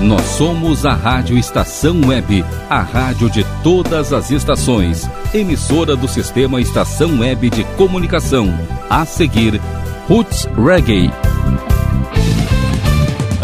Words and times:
Nós 0.00 0.22
somos 0.22 0.84
a 0.84 0.92
Rádio 0.92 1.38
Estação 1.38 2.00
Web, 2.06 2.44
a 2.68 2.80
rádio 2.82 3.30
de 3.30 3.44
todas 3.62 4.12
as 4.12 4.30
estações, 4.30 5.08
emissora 5.32 5.96
do 5.96 6.06
sistema 6.06 6.60
Estação 6.60 7.20
Web 7.20 7.48
de 7.48 7.64
Comunicação. 7.76 8.52
A 8.90 9.06
seguir, 9.06 9.60
Roots 10.06 10.46
Reggae. 10.54 11.10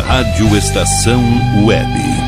Rádio 0.07 0.57
Estação 0.57 1.23
Web. 1.65 2.22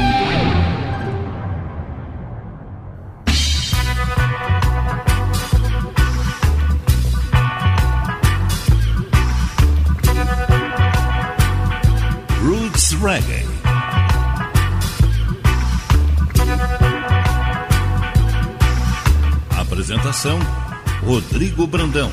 Rodrigo 21.03 21.67
Brandão. 21.67 22.11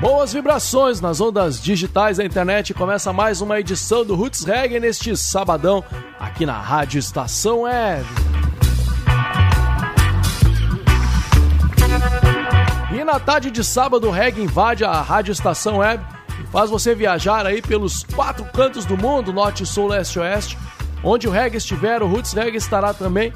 Boas 0.00 0.32
vibrações 0.32 1.00
nas 1.00 1.20
ondas 1.20 1.62
digitais 1.62 2.16
da 2.16 2.24
internet. 2.24 2.74
Começa 2.74 3.12
mais 3.12 3.40
uma 3.40 3.60
edição 3.60 4.04
do 4.04 4.16
Roots 4.16 4.42
Reggae 4.42 4.80
neste 4.80 5.16
sabadão 5.16 5.84
aqui 6.18 6.44
na 6.44 6.60
Rádio 6.60 6.98
Estação 6.98 7.60
Web. 7.60 8.33
Na 13.04 13.20
tarde 13.20 13.50
de 13.50 13.62
sábado, 13.62 14.08
o 14.08 14.10
reggae 14.10 14.42
invade 14.42 14.82
a 14.82 15.02
Rádio 15.02 15.32
Estação 15.32 15.76
Web 15.78 16.02
e 16.42 16.46
faz 16.46 16.70
você 16.70 16.94
viajar 16.94 17.44
aí 17.44 17.60
pelos 17.60 18.02
quatro 18.02 18.46
cantos 18.46 18.86
do 18.86 18.96
mundo, 18.96 19.30
norte, 19.30 19.66
sul, 19.66 19.88
leste 19.88 20.18
oeste. 20.18 20.56
Onde 21.02 21.28
o 21.28 21.30
reggae 21.30 21.58
estiver, 21.58 22.02
o 22.02 22.06
Roots 22.06 22.32
Reggae 22.32 22.56
estará 22.56 22.94
também 22.94 23.30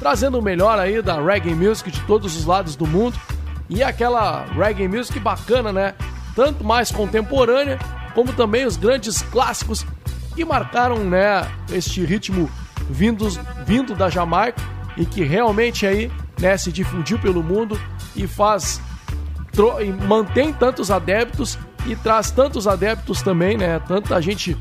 trazendo 0.00 0.40
o 0.40 0.42
melhor 0.42 0.76
aí 0.76 1.00
da 1.00 1.22
reggae 1.22 1.54
music 1.54 1.88
de 1.88 2.00
todos 2.00 2.36
os 2.36 2.44
lados 2.44 2.74
do 2.74 2.84
mundo. 2.84 3.16
E 3.68 3.80
aquela 3.80 4.44
reggae 4.46 4.88
music 4.88 5.20
bacana, 5.20 5.72
né? 5.72 5.94
tanto 6.34 6.64
mais 6.64 6.90
contemporânea, 6.90 7.78
como 8.14 8.32
também 8.32 8.66
os 8.66 8.76
grandes 8.76 9.22
clássicos 9.22 9.86
que 10.34 10.44
marcaram 10.44 10.98
né, 10.98 11.48
este 11.70 12.04
ritmo 12.04 12.50
vindos, 12.90 13.38
vindo 13.64 13.94
da 13.94 14.10
Jamaica 14.10 14.60
e 14.96 15.06
que 15.06 15.22
realmente 15.22 15.86
aí 15.86 16.10
né, 16.40 16.56
se 16.56 16.72
difundiu 16.72 17.20
pelo 17.20 17.40
mundo 17.40 17.80
e 18.16 18.26
faz 18.26 18.80
mantém 20.06 20.52
tantos 20.52 20.90
adeptos 20.90 21.58
e 21.86 21.96
traz 21.96 22.30
tantos 22.30 22.66
adeptos 22.66 23.22
também, 23.22 23.56
né? 23.56 23.78
Tanta 23.80 24.20
gente 24.20 24.56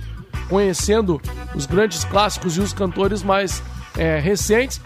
conhecendo 0.49 1.21
os 1.55 1.65
grandes 1.65 2.03
clássicos 2.03 2.57
e 2.57 2.59
os 2.59 2.73
cantores 2.73 3.23
mais 3.23 3.63
é, 3.97 4.19
recentes 4.19 4.81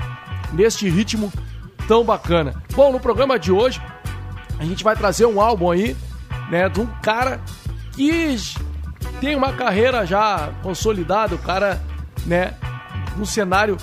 neste 0.54 0.88
ritmo 0.90 1.32
tão 1.88 2.04
bacana. 2.04 2.62
Bom, 2.74 2.92
no 2.92 3.00
programa 3.00 3.40
de 3.40 3.52
hoje 3.52 3.82
a 4.60 4.64
gente 4.64 4.84
vai 4.84 4.96
trazer 4.96 5.26
um 5.26 5.42
álbum 5.42 5.72
aí 5.72 5.96
né, 6.50 6.70
de 6.70 6.80
um 6.80 6.86
cara 7.02 7.42
que 7.94 8.38
tem 9.20 9.36
uma 9.36 9.54
carreira 9.54 10.06
já 10.06 10.52
consolidada, 10.62 11.36
o 11.36 11.40
cara, 11.40 11.82
né, 12.26 12.54
no 13.18 13.26
cenário 13.26 13.78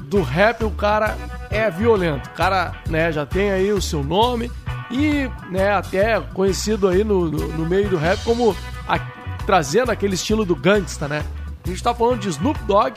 do 0.00 0.22
rap, 0.22 0.64
o 0.64 0.70
cara 0.70 1.16
é 1.50 1.70
violento. 1.70 2.28
O 2.28 2.32
cara, 2.32 2.72
né, 2.88 3.12
já 3.12 3.26
tem 3.26 3.50
aí 3.50 3.72
o 3.72 3.80
seu 3.80 4.02
nome 4.02 4.50
e, 4.90 5.30
né, 5.50 5.72
até 5.72 6.20
conhecido 6.20 6.88
aí 6.88 7.04
no, 7.04 7.30
no, 7.30 7.48
no 7.48 7.66
meio 7.66 7.88
do 7.88 7.96
rap 7.96 8.22
como 8.24 8.56
a, 8.86 8.98
trazendo 9.44 9.90
aquele 9.90 10.14
estilo 10.14 10.44
do 10.44 10.56
gangsta, 10.56 11.06
né? 11.06 11.24
A 11.64 11.68
gente 11.68 11.82
tá 11.82 11.94
falando 11.94 12.20
de 12.20 12.28
Snoop 12.28 12.58
Dogg, 12.64 12.94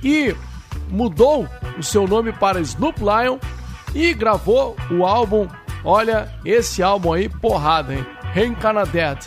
que 0.00 0.36
mudou 0.90 1.48
o 1.78 1.82
seu 1.82 2.06
nome 2.06 2.32
para 2.32 2.60
Snoop 2.60 3.00
Lion 3.00 3.38
e 3.94 4.12
gravou 4.12 4.76
o 4.90 5.06
álbum. 5.06 5.48
Olha, 5.82 6.30
esse 6.44 6.82
álbum 6.82 7.12
aí, 7.12 7.28
porrada, 7.28 7.94
hein? 7.94 8.06
Reincarnated. 8.32 9.26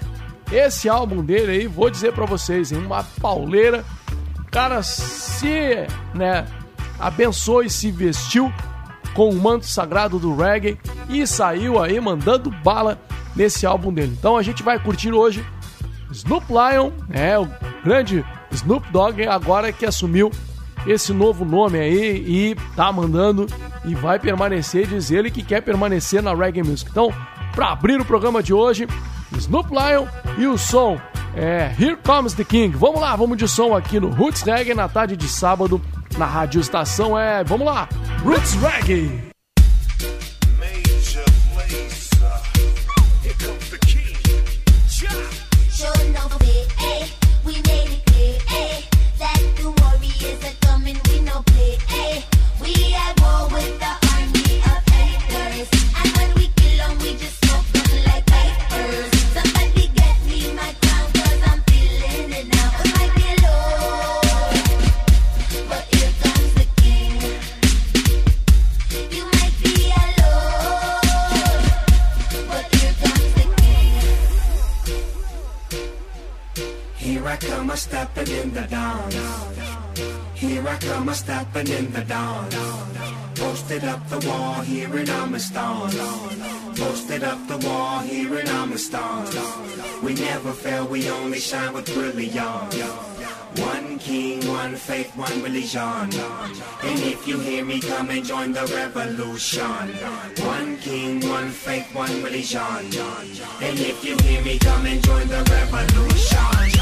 Esse 0.51 0.87
álbum 0.87 1.23
dele 1.23 1.51
aí, 1.51 1.67
vou 1.67 1.89
dizer 1.89 2.13
para 2.13 2.25
vocês, 2.25 2.71
hein, 2.71 2.85
uma 2.85 3.03
pauleira. 3.03 3.83
O 4.39 4.51
cara 4.51 4.81
se, 4.81 5.87
né, 6.13 6.45
abençoou 6.99 7.63
e 7.63 7.69
se 7.69 7.91
vestiu 7.91 8.51
com 9.17 9.31
o 9.31 9.35
manto 9.35 9.65
sagrado 9.65 10.19
do 10.19 10.35
reggae 10.35 10.77
e 11.09 11.25
saiu 11.25 11.81
aí 11.81 11.99
mandando 11.99 12.51
bala 12.63 12.99
nesse 13.35 13.65
álbum 13.65 13.91
dele. 13.91 14.15
Então 14.15 14.37
a 14.37 14.43
gente 14.43 14.61
vai 14.61 14.77
curtir 14.77 15.11
hoje 15.11 15.43
Snoop 16.11 16.45
Lion, 16.47 16.91
é 17.09 17.37
o 17.37 17.49
grande 17.83 18.23
Snoop 18.51 18.87
Dogg 18.91 19.25
agora 19.27 19.73
que 19.73 19.87
assumiu 19.87 20.29
esse 20.85 21.11
novo 21.11 21.43
nome 21.43 21.79
aí 21.79 22.23
e 22.27 22.55
tá 22.75 22.91
mandando 22.91 23.47
e 23.83 23.95
vai 23.95 24.19
permanecer, 24.19 24.85
diz 24.85 25.09
ele 25.09 25.31
que 25.31 25.41
quer 25.41 25.61
permanecer 25.61 26.21
na 26.21 26.35
reggae 26.35 26.61
music. 26.61 26.91
Então, 26.91 27.11
para 27.55 27.71
abrir 27.71 27.99
o 27.99 28.05
programa 28.05 28.43
de 28.43 28.53
hoje. 28.53 28.87
Snoop 29.35 29.69
Lion 29.71 30.05
e 30.37 30.47
o 30.47 30.57
som 30.57 30.97
é 31.35 31.73
Here 31.77 31.97
Comes 31.97 32.33
the 32.33 32.43
King. 32.43 32.77
Vamos 32.77 33.01
lá, 33.01 33.15
vamos 33.15 33.37
de 33.37 33.47
som 33.47 33.75
aqui 33.75 33.99
no 33.99 34.09
Roots 34.09 34.43
Reggae 34.43 34.73
na 34.73 34.87
tarde 34.87 35.17
de 35.17 35.27
sábado 35.27 35.81
na 36.17 36.25
Rádio 36.25 36.61
Estação. 36.61 37.17
É, 37.17 37.43
vamos 37.43 37.65
lá, 37.65 37.87
Roots 38.23 38.53
Reggae. 38.55 39.27
stepping 52.97 53.26
I 80.77 80.79
come, 80.79 81.09
a 81.09 81.13
stepping 81.15 81.67
in 81.69 81.91
the 81.91 82.01
dawn. 82.01 82.49
Posted 83.33 83.83
up 83.83 84.07
the 84.09 84.19
wall, 84.27 84.61
here 84.61 84.95
in 84.95 85.07
Amistan. 85.07 85.89
Posted 86.77 87.23
up 87.23 87.47
the 87.47 87.57
wall, 87.67 87.99
here 88.01 88.37
in 88.39 88.45
Amistan. 88.45 90.03
We 90.03 90.13
never 90.13 90.51
fail, 90.51 90.85
we 90.85 91.09
only 91.09 91.39
shine 91.39 91.73
with 91.73 91.91
brilliance. 91.95 92.75
One 93.57 93.97
king, 93.97 94.47
one 94.47 94.75
faith, 94.75 95.15
one 95.15 95.41
religion. 95.41 95.81
And 96.83 96.99
if 97.13 97.27
you 97.27 97.39
hear 97.39 97.65
me, 97.65 97.79
come 97.79 98.11
and 98.11 98.23
join 98.23 98.51
the 98.51 98.67
revolution. 98.67 99.87
One 100.45 100.77
king, 100.77 101.27
one 101.27 101.49
faith, 101.49 101.87
one 101.95 102.21
religion. 102.21 102.85
And 103.65 103.79
if 103.79 104.05
you 104.05 104.15
hear 104.17 104.43
me, 104.43 104.59
come 104.59 104.85
and 104.85 105.03
join 105.03 105.27
the 105.27 105.41
revolution. 105.49 106.76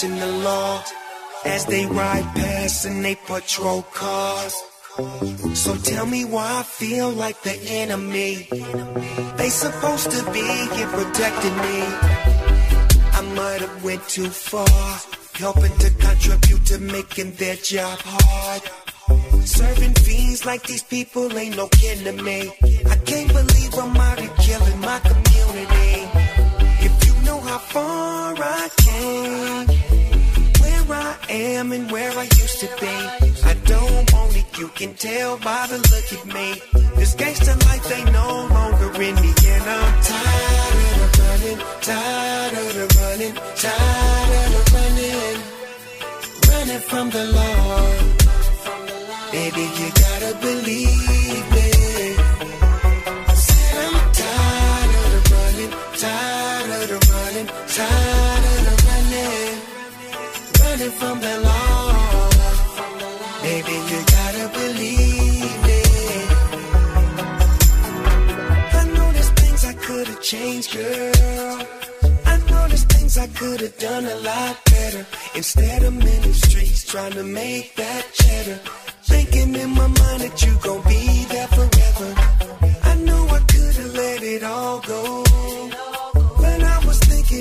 Watching 0.00 0.18
the 0.18 0.32
law 0.44 0.82
as 1.44 1.66
they 1.66 1.84
ride 1.84 2.24
past 2.34 2.86
and 2.86 3.04
they 3.04 3.14
patrol 3.14 3.82
cars. 3.82 4.54
So 5.54 5.76
tell 5.76 6.06
me 6.06 6.24
why 6.24 6.60
I 6.60 6.62
feel 6.62 7.10
like 7.10 7.42
the 7.42 7.56
enemy. 7.68 8.48
They 9.36 9.50
supposed 9.50 10.10
to 10.10 10.32
be 10.32 10.40
here 10.74 10.86
protecting 10.86 11.56
me. 11.66 11.78
I 13.12 13.32
might 13.36 13.60
have 13.60 13.84
went 13.84 14.08
too 14.08 14.30
far, 14.30 15.00
helping 15.34 15.76
to 15.78 15.90
contribute 15.90 16.64
to 16.66 16.78
making 16.78 17.32
their 17.32 17.56
job 17.56 17.98
hard. 18.02 18.62
Serving 19.44 19.94
fiends 19.94 20.46
like 20.46 20.62
these 20.62 20.82
people 20.82 21.36
ain't 21.36 21.56
no 21.56 21.68
kin 21.68 22.04
to 22.04 22.12
me. 22.22 22.50
I 22.88 22.96
can't 23.04 23.28
believe 23.28 23.74
I'm 23.74 23.96
out 23.96 24.18
here 24.18 24.34
killing 24.38 24.80
my 24.80 24.98
community. 25.00 26.08
If 26.86 27.06
you 27.06 27.22
know 27.26 27.40
how 27.40 27.58
far 27.58 28.34
I 28.38 28.68
came, 28.78 29.79
am 31.30 31.72
and 31.72 31.90
where 31.90 32.10
I 32.10 32.24
used 32.24 32.60
to 32.60 32.68
be, 32.80 32.94
I 33.50 33.54
don't 33.64 34.12
want 34.12 34.36
it. 34.36 34.58
You 34.58 34.68
can 34.68 34.94
tell 34.94 35.38
by 35.38 35.66
the 35.68 35.78
look 35.78 36.08
at 36.18 36.24
me. 36.26 36.48
This 36.96 37.14
gangster 37.14 37.54
life 37.66 37.92
ain't 37.92 38.12
no 38.12 38.48
longer 38.50 38.90
in 39.02 39.14
me, 39.14 39.32
and 39.54 39.64
I'm 39.78 40.02
tired 40.10 40.76
of 40.82 40.96
the 41.00 41.22
running, 41.22 41.58
tired 41.80 42.52
of 42.62 42.68
the 42.78 42.86
running, 43.00 43.34
tired 43.64 44.30
of 44.40 44.48
the 44.54 44.62
running, 44.76 45.38
running 46.50 46.82
from 46.90 47.10
the 47.10 47.24
law. 47.38 48.20
Baby, 49.32 49.64
you 49.78 49.88
gotta 50.02 50.32
believe 50.40 51.52
me. 51.54 51.69
Running 60.80 60.98
from 60.98 61.20
the 61.20 61.40
law. 61.40 62.30
Baby, 63.42 63.72
you 63.90 64.00
gotta 64.16 64.48
believe 64.52 65.56
me. 65.66 65.82
I 68.80 68.84
know 68.94 69.12
there's 69.12 69.30
things 69.30 69.64
I 69.64 69.74
could've 69.74 70.22
changed, 70.22 70.72
girl. 70.72 71.66
I 72.26 72.36
know 72.48 72.68
there's 72.68 72.84
things 72.84 73.18
I 73.18 73.26
could've 73.28 73.76
done 73.78 74.06
a 74.06 74.16
lot 74.16 74.56
better. 74.66 75.06
Instead 75.34 75.82
of 75.82 75.94
ministries, 75.94 76.84
trying 76.84 77.12
to 77.12 77.24
make 77.24 77.74
that 77.76 78.04
cheddar. 78.14 78.60
Thinking 79.02 79.54
in 79.54 79.70
my 79.70 79.86
mind 79.86 80.20
that 80.22 80.42
you 80.44 80.56
gon' 80.62 80.82
be 80.88 81.24
there 81.24 81.48
forever. 81.48 82.10
I 82.84 82.94
know 82.96 83.26
I 83.28 83.40
could've 83.40 83.94
let 83.94 84.22
it 84.22 84.42
all 84.44 84.80
go. 84.80 85.29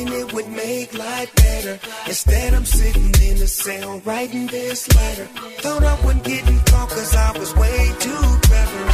It 0.08 0.34
would 0.34 0.50
make 0.50 0.98
life 0.98 1.34
better. 1.36 1.80
Instead, 2.08 2.54
I'm 2.54 2.66
sitting 2.66 3.12
in 3.30 3.36
a 3.42 3.48
cell 3.48 4.00
writing 4.06 4.48
this 4.48 4.88
letter. 4.96 5.26
Thought 5.62 5.84
I 5.84 6.06
wouldn't 6.06 6.24
get 6.24 6.48
in 6.48 6.60
caught 6.60 6.90
cause 6.90 7.16
I 7.16 7.38
was 7.38 7.54
way 7.56 7.92
too 8.00 8.26
clever. 8.48 8.86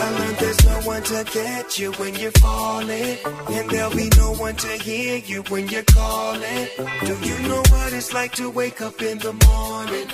I 0.00 0.10
learned 0.18 0.36
there's 0.38 0.64
no 0.64 0.78
one 0.86 1.02
to 1.02 1.24
catch 1.24 1.78
you 1.78 1.92
when 1.92 2.14
you're 2.14 2.30
falling. 2.32 3.18
And 3.50 3.70
there'll 3.70 3.94
be 3.94 4.10
no 4.16 4.32
one 4.34 4.54
to 4.56 4.68
hear 4.82 5.16
you 5.16 5.42
when 5.48 5.68
you're 5.68 5.82
calling. 5.82 6.68
Do 7.04 7.14
you 7.28 7.48
know 7.48 7.62
what 7.70 7.92
it's 7.92 8.12
like 8.12 8.32
to 8.36 8.48
wake 8.50 8.80
up 8.80 9.02
in 9.02 9.18
the 9.18 9.32
morning? 9.46 10.08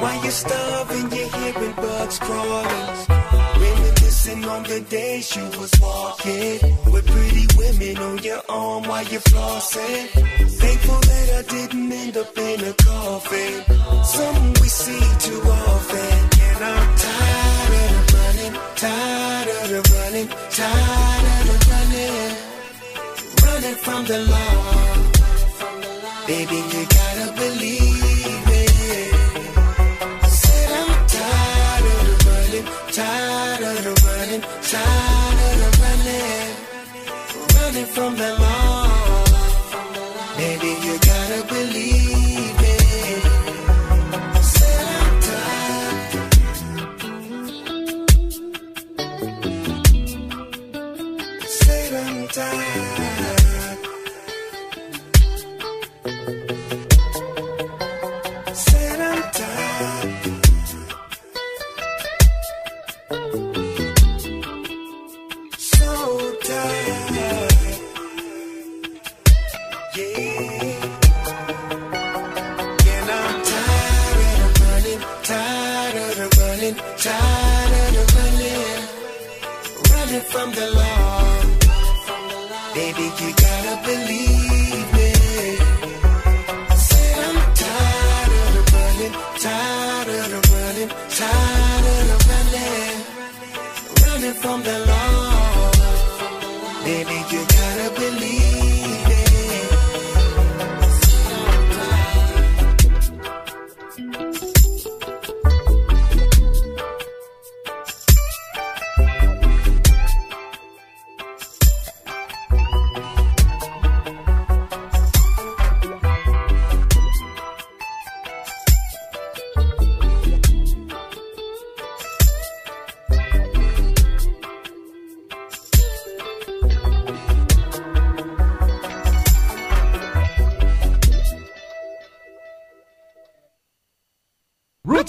While 0.00 0.22
you're 0.22 0.30
starving, 0.30 1.10
you're 1.10 1.30
hearing 1.36 1.72
bugs 1.72 2.18
crawling. 2.18 3.24
Reminiscing 4.14 4.44
on 4.48 4.62
the 4.62 4.80
days 4.88 5.34
you 5.34 5.44
was 5.58 5.72
walking 5.80 6.60
with 6.92 7.04
pretty 7.06 7.46
women 7.58 7.98
on 7.98 8.18
your 8.18 8.42
arm 8.48 8.84
while 8.84 9.04
you're 9.04 9.20
flossing. 9.20 10.06
Thankful 10.60 11.00
that 11.00 11.28
I 11.38 11.42
didn't 11.50 11.92
end 11.92 12.16
up 12.16 12.38
in 12.38 12.60
a 12.64 12.72
coffin. 12.74 13.64
Something 14.04 14.52
we 14.62 14.68
see 14.68 15.04
too 15.18 15.40
often. 15.42 16.30
And 16.46 16.64
I'm 16.64 16.96
tired 16.96 17.72
of 17.74 18.06
the 18.06 18.14
running, 18.16 18.54
tired 18.76 19.48
of 19.48 19.68
the 19.68 19.80
running, 19.94 20.28
tired 20.50 21.24
of 21.34 21.44
the 21.50 21.56
running, 21.72 22.34
running 23.42 23.78
from 23.82 24.04
the 24.06 24.18
law. 24.30 25.04
Baby, 26.26 26.63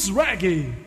Reggae. 0.09 0.85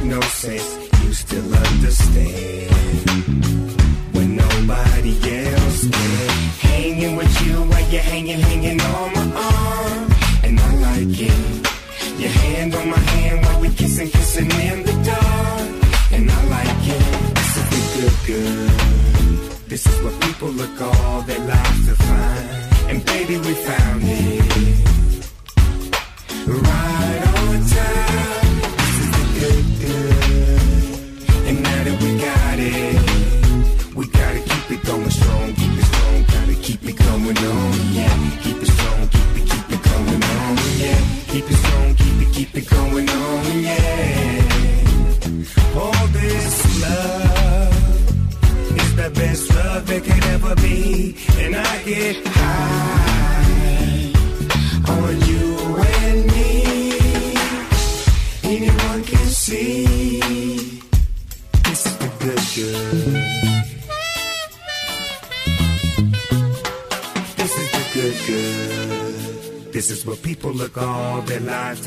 Make 0.00 0.10
no 0.10 0.20
sense, 0.20 0.78
you 1.04 1.12
still 1.12 1.54
understand. 1.54 2.70
When 4.12 4.36
nobody 4.36 5.14
else 5.46 5.88
can. 5.88 6.28
Hanging 6.58 7.16
with 7.16 7.46
you 7.46 7.54
while 7.62 7.90
you're 7.90 8.02
hanging, 8.02 8.40
hanging 8.40 8.80
on 8.80 9.14
my 9.14 9.26
arm. 9.34 10.12
And 10.44 10.60
I 10.60 10.74
like 10.76 11.20
it. 11.20 12.20
Your 12.20 12.30
hand 12.30 12.74
on 12.74 12.90
my 12.90 12.98
hand 12.98 13.44
while 13.44 13.60
we 13.60 13.68
kissing, 13.70 14.10
kissing 14.10 14.50
in 14.50 14.82
the 14.82 14.92
dark. 15.04 16.12
And 16.12 16.30
I 16.30 16.44
like 16.56 16.88
it. 16.96 17.34
This 17.34 17.56
is 17.56 17.66
the 17.72 17.80
good, 17.96 18.16
good. 18.26 19.68
This 19.68 19.86
is 19.86 20.02
what 20.02 20.20
people 20.22 20.48
look 20.48 20.80
all 20.80 21.22
their 21.22 21.38
lives 21.38 21.86
to 21.88 21.94
find. 21.94 22.90
And 22.90 23.04
baby, 23.06 23.38
we 23.38 23.54
found 23.54 24.02
it. 24.04 24.69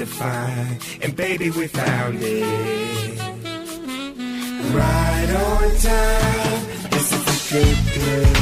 To 0.06 0.10
find. 0.10 0.80
And 1.02 1.16
baby, 1.16 1.50
we 1.52 1.68
found 1.68 2.18
it. 2.22 3.20
Right 4.74 5.30
on 5.46 5.76
time. 5.78 6.90
This 6.92 7.14
is 7.14 7.24
the 7.26 7.64
good, 7.64 7.78
good. 7.94 8.33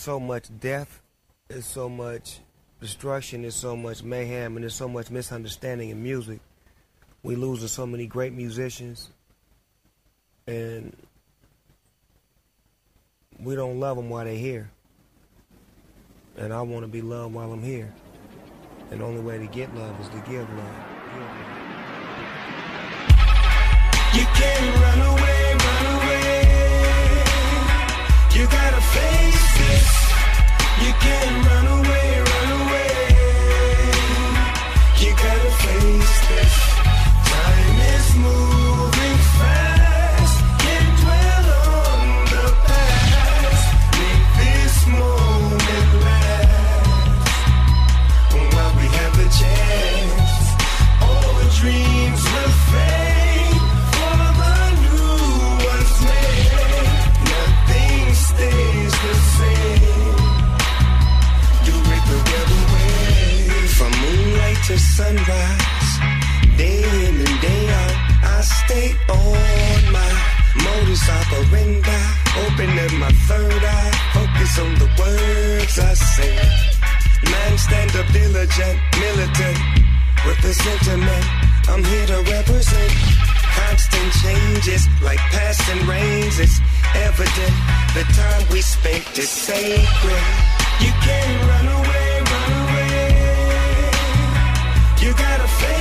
So 0.00 0.18
much 0.18 0.46
death, 0.60 1.02
there's 1.48 1.66
so 1.66 1.86
much 1.86 2.38
destruction, 2.80 3.42
there's 3.42 3.54
so 3.54 3.76
much 3.76 4.02
mayhem, 4.02 4.56
and 4.56 4.62
there's 4.62 4.74
so 4.74 4.88
much 4.88 5.10
misunderstanding 5.10 5.90
in 5.90 6.02
music. 6.02 6.40
We 7.22 7.36
losing 7.36 7.68
so 7.68 7.86
many 7.86 8.06
great 8.06 8.32
musicians, 8.32 9.10
and 10.46 10.96
we 13.38 13.54
don't 13.54 13.78
love 13.78 13.98
them 13.98 14.08
while 14.08 14.24
they're 14.24 14.34
here. 14.34 14.70
And 16.38 16.50
I 16.50 16.62
want 16.62 16.84
to 16.84 16.88
be 16.88 17.02
loved 17.02 17.34
while 17.34 17.52
I'm 17.52 17.62
here. 17.62 17.92
And 18.90 19.02
the 19.02 19.04
only 19.04 19.20
way 19.20 19.36
to 19.36 19.46
get 19.48 19.74
love 19.74 20.00
is 20.00 20.08
to 20.08 20.18
give 20.30 20.48
love. 20.56 20.76
You 24.14 24.24
can't 24.24 24.76
run 24.80 25.00
away, 25.12 25.54
run 25.58 25.86
away. 25.94 27.22
You 28.34 28.46
gotta 28.46 28.80
face 28.80 29.39
this. 29.68 29.90
You 30.84 30.92
can't 31.04 31.46
run 31.46 31.66
away, 31.78 32.06
run 32.30 32.50
away. 32.62 32.94
You 35.00 35.10
gotta 35.16 35.50
face 35.62 36.28
this. 36.28 36.69
To 64.70 64.78
sunrise, 64.78 65.92
day 66.56 66.78
in 66.78 67.14
and 67.26 67.36
day 67.42 67.64
out. 67.82 67.96
I 68.22 68.40
stay 68.40 68.94
on 69.10 69.80
my 69.90 70.10
modus 70.62 71.02
operandi, 71.10 72.00
opening 72.46 72.94
my 73.02 73.10
third 73.26 73.62
eye, 73.78 73.92
focus 74.14 74.52
on 74.62 74.72
the 74.78 74.88
words 75.00 75.74
I 75.76 75.94
say. 75.94 76.36
Man, 77.30 77.58
stand 77.58 77.96
up, 77.96 78.06
diligent, 78.12 78.78
militant, 79.02 79.58
with 80.24 80.38
the 80.46 80.54
sentiment. 80.54 81.26
I'm 81.66 81.82
here 81.82 82.06
to 82.06 82.18
represent 82.30 82.92
constant 83.58 84.10
changes, 84.22 84.86
like 85.02 85.18
passing 85.34 85.82
rains. 85.88 86.38
It's 86.38 86.60
evident 86.94 87.54
the 87.98 88.04
time 88.14 88.42
we 88.52 88.60
spent 88.60 89.18
is 89.18 89.30
sacred. 89.30 90.24
You 90.78 90.92
can't 91.02 91.36
run 91.50 91.66
away, 91.78 91.99
You 95.10 95.16
gotta 95.16 95.48
face 95.48 95.79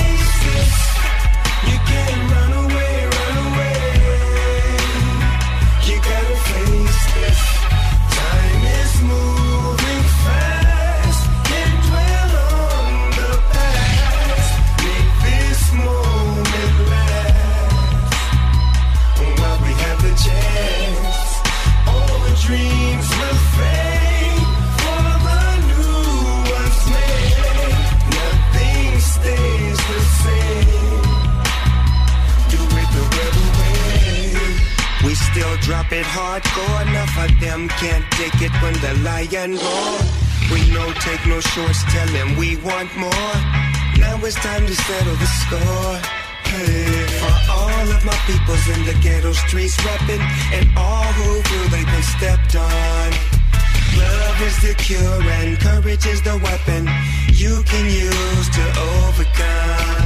drop 35.70 35.92
it 35.92 36.04
hard, 36.04 36.42
hardcore. 36.42 36.82
Enough 36.90 37.16
of 37.26 37.32
them 37.40 37.70
can't 37.78 38.06
take 38.18 38.42
it 38.42 38.54
when 38.62 38.74
the 38.82 38.94
lion 39.06 39.54
roar. 39.54 39.98
We 40.50 40.66
no 40.74 40.86
take 41.06 41.24
no 41.30 41.40
shorts, 41.40 41.82
tell 41.94 42.10
them 42.10 42.36
we 42.42 42.58
want 42.66 42.90
more. 42.98 43.34
Now 44.02 44.18
it's 44.26 44.34
time 44.42 44.66
to 44.66 44.76
settle 44.76 45.18
the 45.24 45.30
score. 45.42 45.96
For 47.22 47.36
all 47.54 47.86
of 47.96 48.02
my 48.04 48.18
peoples 48.26 48.66
in 48.74 48.82
the 48.90 48.98
ghetto 49.04 49.32
streets 49.34 49.78
rapping, 49.86 50.24
and 50.58 50.66
all 50.76 51.10
who 51.18 51.30
feel 51.48 51.66
they've 51.70 51.86
been 51.86 52.08
stepped 52.18 52.56
on. 52.56 53.10
Love 54.02 54.42
is 54.50 54.58
the 54.66 54.74
cure 54.74 55.22
and 55.38 55.60
courage 55.60 56.06
is 56.08 56.22
the 56.24 56.38
weapon 56.42 56.90
you 57.44 57.62
can 57.70 57.86
use 57.86 58.48
to 58.58 58.66
overcome. 58.90 59.99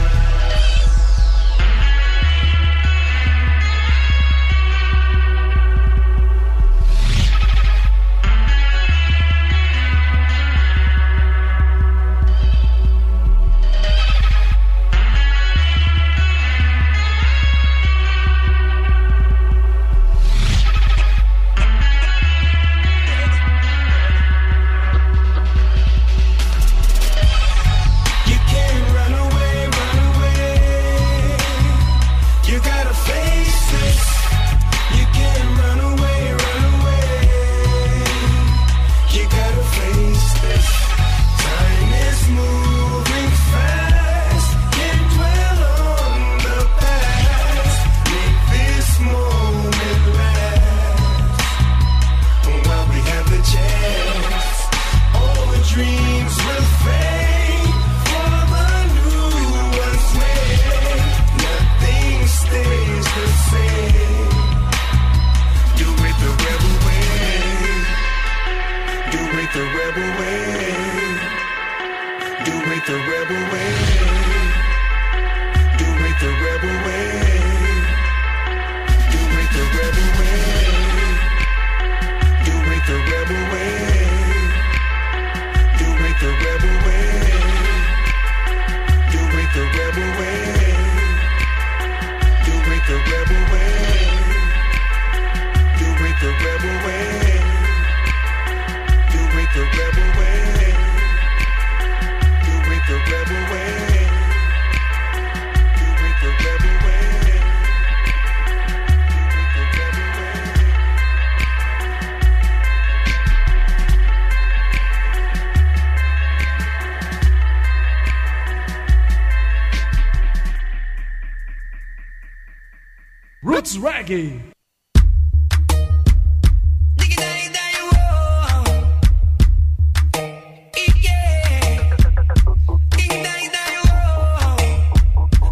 Roots 123.44 123.76
Reggae. 123.76 124.40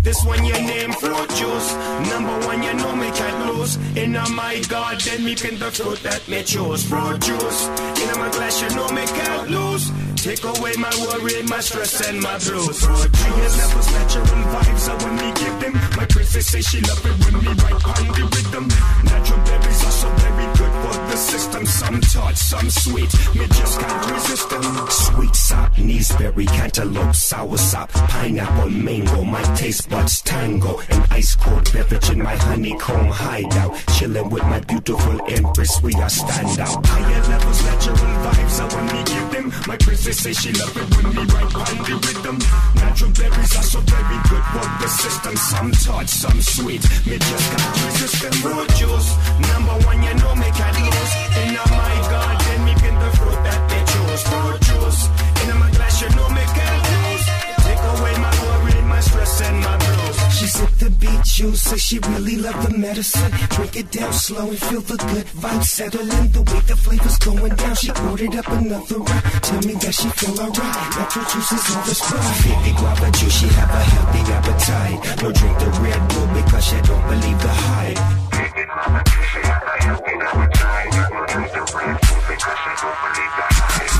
This 0.01 0.25
one 0.25 0.45
your 0.45 0.57
name 0.61 0.93
fruit 0.93 1.29
juice. 1.31 1.75
Number 2.09 2.47
one 2.47 2.63
you 2.63 2.73
know 2.75 2.95
me 2.95 3.11
can't 3.11 3.53
lose. 3.53 3.75
In 3.97 4.15
a 4.15 4.27
my 4.29 4.61
garden 4.69 5.25
me 5.25 5.35
pin 5.35 5.59
the 5.59 5.69
fruit 5.69 6.01
that 6.03 6.25
me 6.29 6.43
choose. 6.43 6.85
Fruit 6.85 7.19
juice. 7.19 7.67
In 7.67 8.09
a 8.09 8.17
my 8.17 8.31
glass 8.31 8.61
you 8.61 8.69
know 8.73 8.87
me 8.89 9.05
can't 9.05 9.51
lose. 9.51 9.91
Take 10.21 10.43
away 10.43 10.73
my 10.77 10.93
worry, 11.01 11.41
my 11.49 11.59
stress 11.61 12.07
and 12.07 12.21
my 12.21 12.37
blues. 12.37 12.85
Fruit 12.85 13.09
higher 13.11 13.49
levels, 13.57 13.91
natural 13.91 14.25
vibes. 14.53 14.87
I 14.87 15.03
when 15.03 15.15
me 15.15 15.33
give 15.33 15.59
them. 15.59 15.73
My 15.97 16.05
princess 16.05 16.45
say 16.45 16.61
she 16.61 16.79
love 16.81 17.03
it 17.03 17.15
when 17.25 17.41
me 17.41 17.51
right 17.63 17.73
on 17.73 18.05
the 18.13 18.29
rhythm. 18.29 18.67
Natural 19.03 19.39
berries 19.45 19.83
are 19.83 19.97
so 20.01 20.09
very 20.21 20.45
good 20.57 20.73
for 20.83 20.93
the 21.09 21.17
system. 21.17 21.65
Some 21.65 22.01
tart, 22.01 22.37
some 22.37 22.69
sweet. 22.69 23.11
Me 23.33 23.47
just 23.47 23.79
can't 23.79 24.11
resist 24.11 24.49
them. 24.51 24.63
Sweet 24.89 25.35
sop, 25.35 25.71
berry, 26.19 26.45
cantaloupe, 26.45 27.15
sour 27.15 27.57
sop, 27.57 27.89
pineapple, 27.89 28.69
mango. 28.69 29.23
My 29.23 29.41
taste 29.55 29.89
buds 29.89 30.21
tango. 30.21 30.81
An 30.91 31.03
ice 31.09 31.35
cold 31.35 31.73
beverage 31.73 32.11
in 32.11 32.21
my 32.21 32.35
honeycomb 32.35 33.07
hideout. 33.07 33.73
Chilling 33.97 34.29
with 34.29 34.43
my 34.43 34.59
beautiful 34.59 35.19
empress, 35.29 35.81
we 35.81 35.95
are 35.95 36.09
stand 36.09 36.59
out. 36.59 36.85
Higher 36.85 37.23
levels, 37.27 37.63
natural 37.63 37.95
vibes. 37.95 38.59
I 38.59 38.75
when 38.75 38.85
me 38.85 39.03
give 39.03 39.31
them. 39.31 39.51
My 39.67 39.77
princess 39.77 40.10
say 40.13 40.33
she 40.33 40.51
love 40.53 40.75
it 40.75 40.87
when 40.95 41.15
me 41.15 41.23
right 41.31 41.55
on 41.55 41.77
the 41.87 41.95
rhythm. 42.03 42.37
Natural 42.75 43.11
berries 43.11 43.55
are 43.55 43.63
so 43.63 43.79
very 43.79 44.19
good 44.29 44.43
for 44.51 44.65
the 44.81 44.87
system. 44.87 45.35
Some 45.37 45.71
tart, 45.71 46.09
some 46.09 46.41
sweet. 46.41 46.83
Me 47.07 47.17
just 47.17 47.47
can't 47.51 47.85
resist 47.85 48.21
them. 48.21 48.33
Fruit 48.43 48.69
juice, 48.75 49.09
number 49.39 49.75
one, 49.87 50.03
you 50.03 50.13
know 50.15 50.35
me 50.35 50.49
can't 50.51 50.77
lose. 50.83 51.13
And 51.39 51.57
oh 51.63 51.69
my 51.71 51.95
God, 52.11 52.40
She 60.61 60.67
sipped 60.67 60.79
the 60.79 60.89
beet 60.91 61.23
juice, 61.23 61.61
say 61.63 61.77
she 61.77 61.97
really 61.97 62.35
loved 62.37 62.67
the 62.67 62.77
medicine. 62.77 63.31
Drink 63.49 63.75
it 63.77 63.91
down 63.91 64.13
slow 64.13 64.47
and 64.47 64.59
feel 64.59 64.81
the 64.81 64.97
good 64.97 65.25
vibes 65.41 65.65
settling. 65.65 66.31
The 66.31 66.41
way 66.41 66.61
the 66.67 66.75
flavor's 66.75 67.17
going 67.17 67.55
down, 67.55 67.75
she 67.75 67.89
ordered 67.89 68.35
up 68.35 68.47
another 68.47 68.99
round. 68.99 69.23
Tell 69.41 69.61
me 69.61 69.73
that 69.81 69.95
she 69.95 70.09
feel 70.09 70.39
alright. 70.39 70.97
Natural 70.97 71.25
juice 71.25 71.51
is 71.51 71.75
all 71.75 71.81
the 71.81 71.95
sprite. 71.95 72.43
Baby 72.45 72.77
guava 72.77 73.09
juice, 73.09 73.39
she 73.39 73.47
have 73.47 73.71
a 73.71 73.83
healthy 73.89 74.21
appetite. 74.37 75.21
No 75.23 75.31
drink 75.31 75.57
the 75.57 75.69
Red 75.81 76.01
Bull 76.09 76.27
because 76.29 76.65
she 76.65 76.77
don't 76.81 77.09
believe 77.09 77.41
the 77.41 77.49
hype. 77.49 78.21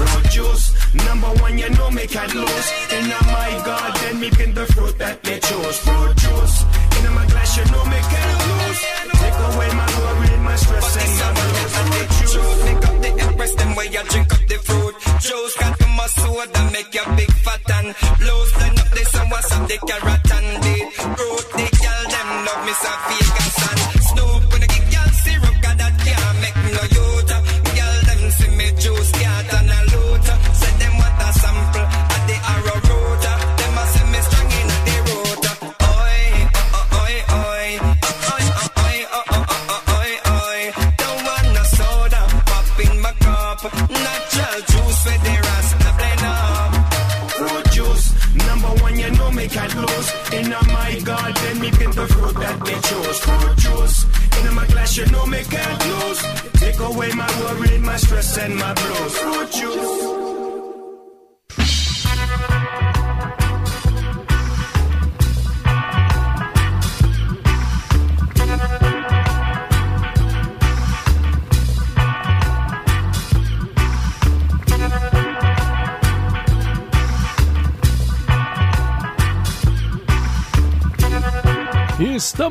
Fruit 0.02 0.30
juice, 0.32 0.66
number 1.06 1.32
one, 1.42 1.58
you 1.58 1.70
know 1.70 1.90
me 1.92 2.06
can't 2.08 2.34
lose. 2.34 2.68
In 2.98 3.08
my 3.10 3.50
garden, 3.66 4.20
me 4.20 4.30
pin 4.32 4.54
the 4.54 4.66
fruit 4.74 4.98
that 5.00 5.24
me 5.26 5.40
choose. 5.40 5.78
Fruit 5.86 6.16
juice, 6.18 6.56
in 6.98 7.14
my 7.14 7.26
glass, 7.28 7.58
you 7.58 7.66
know 7.72 7.86
me 7.86 8.00
can't 8.12 8.36
lose. 8.50 8.82
Take 9.22 9.40
away 9.48 9.70
my 9.80 9.90
worry, 10.00 10.38
my 10.48 10.56
stress, 10.56 10.98
and 11.02 11.12
my 11.20 11.30
blues. 11.38 11.74
Fruit 11.78 12.10
juice. 12.20 12.64
Pick 12.66 12.88
up 12.90 12.96
the 13.02 13.12
empress, 13.26 13.54
them 13.56 13.76
way 13.76 13.86
you 13.86 14.04
drink 14.12 14.34
up 14.34 14.44
the 14.48 14.58
fruit. 14.68 14.96
Juice 15.22 15.56
got 15.60 15.78
to 15.80 15.88
my 15.88 16.08
soda, 16.08 16.62
make 16.74 16.94
you 16.94 17.06
big 17.16 17.32
fat 17.46 17.70
and 17.78 17.88
loose. 18.26 18.52
Turn 18.54 18.80
up 18.80 18.90
the 18.90 19.04
sun, 19.06 19.30
what's 19.30 19.52
up 19.52 19.68
the 19.68 19.78
carrot 19.88 20.21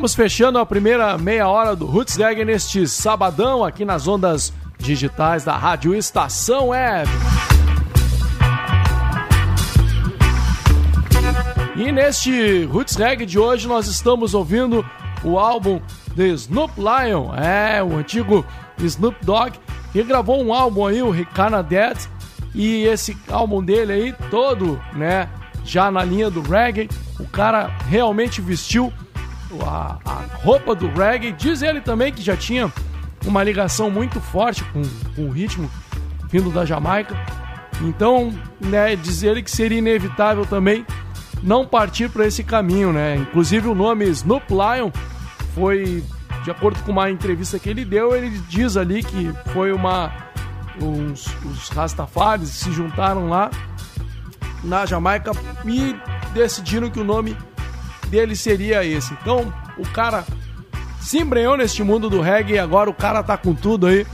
Estamos 0.00 0.14
fechando 0.14 0.58
a 0.58 0.64
primeira 0.64 1.18
meia 1.18 1.46
hora 1.46 1.76
do 1.76 1.84
Roots 1.84 2.16
Gag 2.16 2.42
neste 2.42 2.88
sabadão 2.88 3.62
aqui 3.62 3.84
nas 3.84 4.08
ondas 4.08 4.50
digitais 4.78 5.44
da 5.44 5.54
Rádio 5.54 5.94
Estação 5.94 6.68
Web. 6.68 7.06
E 11.76 11.92
neste 11.92 12.64
Roots 12.64 12.96
Reggae 12.96 13.26
de 13.26 13.38
hoje 13.38 13.68
nós 13.68 13.88
estamos 13.88 14.32
ouvindo 14.32 14.82
o 15.22 15.38
álbum 15.38 15.82
de 16.16 16.28
Snoop 16.30 16.72
Lion, 16.78 17.34
é, 17.34 17.82
o 17.82 17.98
antigo 17.98 18.42
Snoop 18.78 19.22
Dogg, 19.22 19.52
que 19.92 20.02
gravou 20.02 20.42
um 20.42 20.54
álbum 20.54 20.86
aí, 20.86 21.02
o 21.02 21.10
Ricana 21.10 21.62
Dead, 21.62 21.98
e 22.54 22.84
esse 22.84 23.14
álbum 23.28 23.62
dele 23.62 23.92
aí 23.92 24.14
todo, 24.30 24.80
né, 24.94 25.28
já 25.62 25.90
na 25.90 26.02
linha 26.02 26.30
do 26.30 26.40
reggae, 26.40 26.88
o 27.18 27.26
cara 27.26 27.66
realmente 27.86 28.40
vestiu 28.40 28.90
a, 29.62 29.98
a 30.04 30.24
roupa 30.42 30.74
do 30.74 30.88
reggae. 30.88 31.32
Diz 31.32 31.62
ele 31.62 31.80
também 31.80 32.12
que 32.12 32.22
já 32.22 32.36
tinha 32.36 32.72
uma 33.26 33.42
ligação 33.42 33.90
muito 33.90 34.20
forte 34.20 34.64
com, 34.64 34.82
com 35.14 35.26
o 35.26 35.30
ritmo 35.30 35.70
vindo 36.28 36.50
da 36.50 36.64
Jamaica. 36.64 37.16
Então, 37.82 38.32
né, 38.60 38.94
diz 38.96 39.22
ele 39.22 39.42
que 39.42 39.50
seria 39.50 39.78
inevitável 39.78 40.44
também 40.44 40.84
não 41.42 41.66
partir 41.66 42.10
para 42.10 42.26
esse 42.26 42.44
caminho, 42.44 42.92
né? 42.92 43.16
Inclusive 43.16 43.68
o 43.68 43.74
nome 43.74 44.04
Snoop 44.10 44.46
Lion 44.50 44.90
foi, 45.54 46.04
de 46.44 46.50
acordo 46.50 46.82
com 46.82 46.92
uma 46.92 47.10
entrevista 47.10 47.58
que 47.58 47.68
ele 47.68 47.84
deu, 47.84 48.14
ele 48.14 48.30
diz 48.48 48.76
ali 48.76 49.02
que 49.02 49.32
foi 49.52 49.72
uma 49.72 50.12
os, 50.80 51.26
Rastafaris 51.68 52.48
se 52.48 52.72
juntaram 52.72 53.28
lá 53.28 53.50
na 54.62 54.86
Jamaica 54.86 55.32
e 55.64 55.96
decidiram 56.32 56.90
que 56.90 57.00
o 57.00 57.04
nome 57.04 57.36
dele 58.10 58.34
seria 58.34 58.84
esse. 58.84 59.12
Então, 59.14 59.52
o 59.78 59.88
cara 59.88 60.24
se 61.00 61.18
embrenhou 61.18 61.56
neste 61.56 61.82
mundo 61.82 62.10
do 62.10 62.20
reggae 62.20 62.54
e 62.54 62.58
agora 62.58 62.90
o 62.90 62.94
cara 62.94 63.22
tá 63.22 63.36
com 63.36 63.54
tudo 63.54 63.86
aí. 63.86 64.06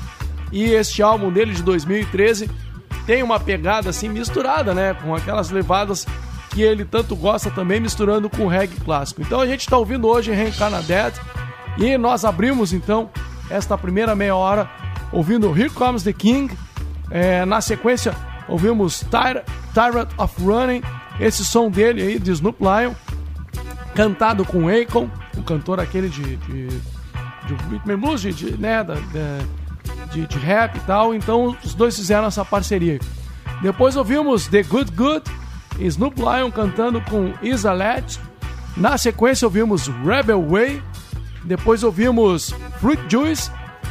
E 0.52 0.64
este 0.64 1.02
álbum 1.02 1.32
dele 1.32 1.52
de 1.52 1.62
2013 1.62 2.48
tem 3.06 3.22
uma 3.22 3.40
pegada 3.40 3.90
assim 3.90 4.09
misturada, 4.09 4.72
né? 4.72 4.94
Com 4.94 5.14
aquelas 5.14 5.50
levadas 5.50 6.06
que 6.50 6.62
ele 6.62 6.85
tanto 6.85 7.14
gosta 7.16 7.50
também, 7.50 7.80
misturando 7.80 8.30
com 8.30 8.44
o 8.44 8.48
reggae 8.48 8.76
clássico. 8.76 9.20
Então 9.20 9.40
a 9.40 9.46
gente 9.46 9.61
está 9.61 9.76
ouvindo 9.76 10.06
hoje 10.06 10.32
Reincarnated 10.32 11.20
e 11.76 11.98
nós 11.98 12.24
abrimos 12.24 12.72
então 12.72 13.11
esta 13.50 13.76
primeira 13.76 14.14
meia 14.14 14.35
hora 14.35 14.70
ouvindo 15.12 15.50
Here 15.56 15.70
Comes 15.70 16.02
the 16.02 16.12
King. 16.12 16.52
É, 17.11 17.44
na 17.44 17.61
sequência 17.61 18.14
ouvimos 18.48 19.04
Tyrant 19.74 20.09
of 20.16 20.42
Running, 20.42 20.82
esse 21.20 21.44
som 21.44 21.68
dele 21.70 22.02
aí 22.02 22.18
de 22.18 22.30
Snoop 22.30 22.59
Lion 22.61 22.94
cantado 23.96 24.44
com 24.44 24.68
Akon, 24.68 25.09
o 25.37 25.42
cantor 25.42 25.80
aquele 25.80 26.09
de, 26.09 26.37
de, 26.37 26.68
de 26.68 26.80
de, 28.18 28.32
de, 28.32 28.59
né, 28.59 28.85
da, 28.85 28.94
de, 30.12 30.26
de 30.26 30.38
rap 30.38 30.76
e 30.76 30.80
tal. 30.80 31.14
Então 31.14 31.56
os 31.64 31.74
dois 31.74 31.96
fizeram 31.96 32.26
essa 32.26 32.44
parceria. 32.44 32.98
Depois 33.62 33.96
ouvimos 33.96 34.46
The 34.46 34.62
Good 34.62 34.92
Good, 34.92 35.24
Snoop 35.80 36.20
Lion 36.20 36.50
cantando 36.50 37.00
com 37.00 37.32
Isalette. 37.42 38.20
Na 38.76 38.98
sequência 38.98 39.46
ouvimos 39.46 39.88
Rebel 39.88 40.46
Way. 40.46 40.82
Depois 41.44 41.82
ouvimos 41.82 42.52
Fruit 42.80 43.00
Juice, 43.09 43.50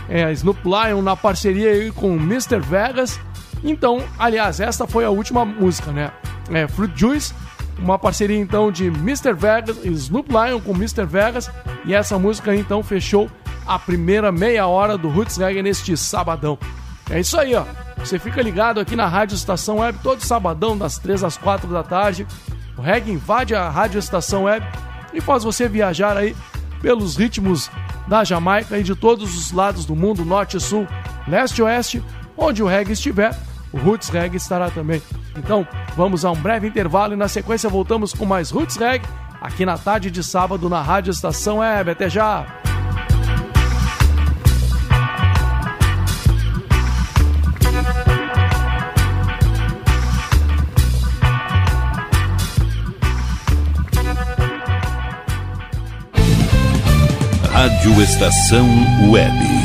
é, 0.09 0.31
Snoop 0.33 0.59
Lion 0.63 1.01
na 1.01 1.15
parceria 1.15 1.91
com 1.93 2.15
Mr. 2.15 2.59
Vegas. 2.59 3.19
Então, 3.63 4.03
aliás, 4.19 4.59
esta 4.59 4.85
foi 4.85 5.05
a 5.05 5.09
última 5.09 5.45
música, 5.45 5.91
né? 5.91 6.11
É, 6.51 6.67
Fruit 6.67 6.93
Juice 6.95 7.33
uma 7.79 7.99
parceria 7.99 8.37
então 8.37 8.71
de 8.71 8.85
Mr. 8.85 9.33
Vegas 9.33 9.77
e 9.83 9.89
Snoop 9.89 10.29
Lion 10.31 10.59
com 10.59 10.71
Mr. 10.71 11.05
Vegas. 11.05 11.49
E 11.85 11.93
essa 11.93 12.17
música 12.17 12.55
então 12.55 12.81
fechou 12.81 13.29
a 13.65 13.77
primeira 13.79 14.31
meia 14.31 14.67
hora 14.67 14.97
do 14.97 15.09
Roots 15.09 15.37
Reggae 15.37 15.61
neste 15.61 15.95
sabadão. 15.97 16.57
É 17.09 17.19
isso 17.19 17.39
aí, 17.39 17.55
ó. 17.55 17.65
Você 17.97 18.19
fica 18.19 18.41
ligado 18.41 18.79
aqui 18.79 18.95
na 18.95 19.07
Rádio 19.07 19.35
Estação 19.35 19.77
Web 19.77 19.99
todo 20.01 20.21
sabadão, 20.21 20.77
das 20.77 20.97
3 20.97 21.23
às 21.23 21.37
4 21.37 21.67
da 21.71 21.83
tarde. 21.83 22.25
O 22.77 22.81
reggae 22.81 23.11
invade 23.11 23.55
a 23.55 23.69
Rádio 23.69 23.99
Estação 23.99 24.43
Web 24.43 24.65
e 25.13 25.21
faz 25.21 25.43
você 25.43 25.67
viajar 25.67 26.17
aí 26.17 26.35
pelos 26.81 27.15
ritmos 27.15 27.71
da 28.07 28.23
Jamaica 28.23 28.77
e 28.77 28.83
de 28.83 28.95
todos 28.95 29.35
os 29.35 29.51
lados 29.51 29.85
do 29.85 29.95
mundo, 29.95 30.25
norte, 30.25 30.59
sul, 30.59 30.87
leste 31.27 31.59
e 31.59 31.63
oeste, 31.63 32.03
onde 32.37 32.61
o 32.61 32.67
reggae 32.67 32.93
estiver, 32.93 33.35
o 33.71 33.77
Roots 33.77 34.09
Reggae 34.09 34.37
estará 34.37 34.69
também. 34.69 35.01
Então, 35.35 35.67
vamos 35.95 36.25
a 36.25 36.31
um 36.31 36.35
breve 36.35 36.67
intervalo 36.67 37.13
e 37.13 37.17
na 37.17 37.27
sequência 37.27 37.69
voltamos 37.69 38.13
com 38.13 38.25
mais 38.25 38.51
Roots 38.51 38.75
Reggae 38.75 39.07
aqui 39.41 39.65
na 39.65 39.77
tarde 39.77 40.09
de 40.11 40.23
sábado 40.23 40.69
na 40.69 40.81
Rádio 40.81 41.11
Estação 41.11 41.57
Web. 41.57 41.91
Até 41.91 42.09
já! 42.09 42.45
Rádio 57.51 58.01
Estação 58.01 58.67
Web. 59.09 59.64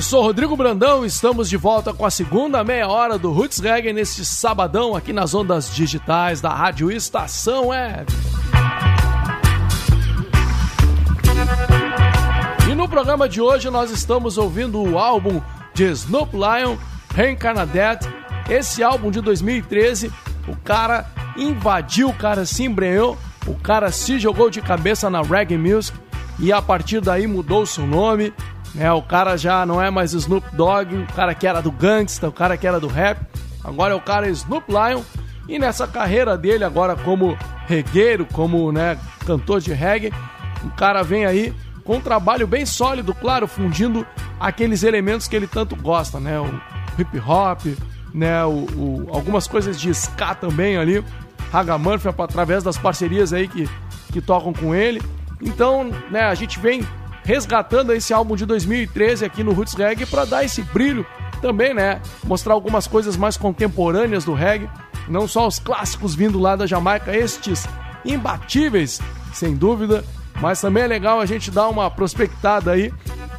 Eu 0.00 0.02
sou 0.02 0.22
Rodrigo 0.22 0.56
Brandão 0.56 1.04
e 1.04 1.08
estamos 1.08 1.46
de 1.46 1.58
volta 1.58 1.92
com 1.92 2.06
a 2.06 2.10
segunda 2.10 2.64
meia 2.64 2.88
hora 2.88 3.18
do 3.18 3.30
Roots 3.32 3.58
Reggae 3.58 3.92
neste 3.92 4.24
sabadão 4.24 4.96
aqui 4.96 5.12
nas 5.12 5.34
ondas 5.34 5.70
digitais 5.74 6.40
da 6.40 6.48
Rádio 6.48 6.90
Estação 6.90 7.66
Web. 7.66 8.10
E 12.70 12.74
no 12.74 12.88
programa 12.88 13.28
de 13.28 13.42
hoje 13.42 13.68
nós 13.68 13.90
estamos 13.90 14.38
ouvindo 14.38 14.82
o 14.82 14.98
álbum 14.98 15.38
de 15.74 15.84
Snoop 15.90 16.34
Lion, 16.34 16.78
Reincarnadet. 17.14 18.08
Esse 18.48 18.82
álbum 18.82 19.10
de 19.10 19.20
2013, 19.20 20.10
o 20.48 20.56
cara 20.64 21.04
invadiu, 21.36 22.08
o 22.08 22.14
cara 22.14 22.46
se 22.46 22.64
embrenhou, 22.64 23.18
o 23.46 23.54
cara 23.54 23.92
se 23.92 24.18
jogou 24.18 24.48
de 24.48 24.62
cabeça 24.62 25.10
na 25.10 25.20
reggae 25.20 25.58
music 25.58 25.94
e 26.38 26.50
a 26.50 26.62
partir 26.62 27.02
daí 27.02 27.26
mudou 27.26 27.66
seu 27.66 27.86
nome, 27.86 28.32
né? 28.74 28.92
O 28.92 29.02
cara 29.02 29.36
já 29.36 29.64
não 29.66 29.82
é 29.82 29.90
mais 29.90 30.12
Snoop 30.12 30.54
Dogg, 30.54 30.94
o 30.94 31.06
cara 31.14 31.34
que 31.34 31.46
era 31.46 31.60
do 31.60 31.70
gangsta, 31.70 32.28
o 32.28 32.32
cara 32.32 32.56
que 32.56 32.66
era 32.66 32.78
do 32.78 32.88
rap, 32.88 33.20
agora 33.64 33.92
é 33.92 33.96
o 33.96 34.00
cara 34.00 34.28
Snoop 34.28 34.66
Lion. 34.68 35.02
E 35.48 35.58
nessa 35.58 35.86
carreira 35.86 36.36
dele 36.36 36.62
agora 36.64 36.94
como 36.94 37.36
regueiro, 37.66 38.26
como 38.26 38.70
né, 38.70 38.98
cantor 39.26 39.60
de 39.60 39.72
reggae, 39.72 40.12
o 40.62 40.70
cara 40.70 41.02
vem 41.02 41.26
aí 41.26 41.52
com 41.84 41.96
um 41.96 42.00
trabalho 42.00 42.46
bem 42.46 42.64
sólido, 42.64 43.12
claro, 43.14 43.48
fundindo 43.48 44.06
aqueles 44.38 44.82
elementos 44.82 45.26
que 45.26 45.34
ele 45.34 45.46
tanto 45.46 45.74
gosta, 45.74 46.20
né? 46.20 46.38
O 46.38 46.60
hip 46.98 47.18
hop, 47.18 47.62
né? 48.14 48.44
O, 48.44 48.66
o 48.76 49.08
algumas 49.12 49.48
coisas 49.48 49.80
de 49.80 49.90
ska 49.90 50.34
também 50.34 50.76
ali, 50.76 51.04
Ragamuffin 51.50 52.10
através 52.16 52.62
das 52.62 52.78
parcerias 52.78 53.32
aí 53.32 53.48
que, 53.48 53.68
que 54.12 54.20
tocam 54.20 54.52
com 54.52 54.74
ele. 54.74 55.02
Então, 55.40 55.90
né? 56.10 56.22
A 56.24 56.34
gente 56.34 56.60
vem 56.60 56.86
resgatando 57.24 57.92
esse 57.92 58.12
álbum 58.12 58.36
de 58.36 58.46
2013 58.46 59.24
aqui 59.24 59.42
no 59.42 59.52
Roots 59.52 59.74
Reggae 59.74 60.06
para 60.06 60.24
dar 60.24 60.44
esse 60.44 60.62
brilho 60.62 61.06
também, 61.40 61.74
né? 61.74 62.00
Mostrar 62.24 62.54
algumas 62.54 62.86
coisas 62.86 63.16
mais 63.16 63.36
contemporâneas 63.36 64.24
do 64.24 64.34
reggae, 64.34 64.68
não 65.08 65.26
só 65.26 65.46
os 65.46 65.58
clássicos 65.58 66.14
vindo 66.14 66.38
lá 66.38 66.56
da 66.56 66.66
Jamaica, 66.66 67.16
estes 67.16 67.66
imbatíveis, 68.04 69.00
sem 69.32 69.54
dúvida, 69.54 70.04
mas 70.40 70.60
também 70.60 70.84
é 70.84 70.86
legal 70.86 71.20
a 71.20 71.26
gente 71.26 71.50
dar 71.50 71.68
uma 71.68 71.90
prospectada 71.90 72.72
aí 72.72 72.92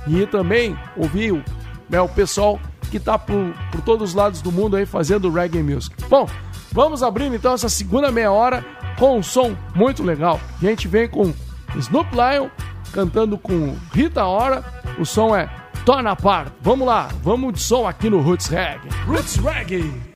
e 0.08 0.26
também 0.26 0.78
ouvir 0.96 1.44
né, 1.89 2.02
o 2.02 2.10
pessoal 2.10 2.60
que 2.89 3.00
tá 3.00 3.17
por, 3.17 3.54
por 3.72 3.82
todos 3.82 4.10
os 4.10 4.15
lados 4.15 4.41
do 4.41 4.52
mundo 4.52 4.76
aí 4.76 4.86
fazendo 4.86 5.32
reggae 5.32 5.63
music. 5.63 5.96
Bom, 6.10 6.28
vamos 6.72 7.02
abrindo 7.02 7.36
então 7.36 7.54
essa 7.54 7.70
segunda 7.70 8.12
meia 8.12 8.32
hora 8.32 8.65
com 9.00 9.17
um 9.17 9.24
som 9.24 9.56
muito 9.74 10.04
legal. 10.04 10.39
A 10.62 10.65
gente 10.65 10.88
vem 10.88 11.08
com 11.08 11.34
Snoop 11.76 12.10
Lion 12.13 12.50
cantando 12.92 13.38
com 13.38 13.76
Rita 13.94 14.26
Ora. 14.26 14.64
O 15.00 15.06
som 15.06 15.36
é 15.36 15.50
Torn 15.86 16.08
Apart. 16.08 16.52
Vamos 16.62 16.86
lá, 16.86 17.10
vamos 17.24 17.54
de 17.54 17.60
som 17.60 17.88
aqui 17.88 18.10
no 18.10 18.22
Roots 18.22 18.48
Reggae. 18.48 18.90
Roots 19.06 19.38
Reggae. 19.38 20.12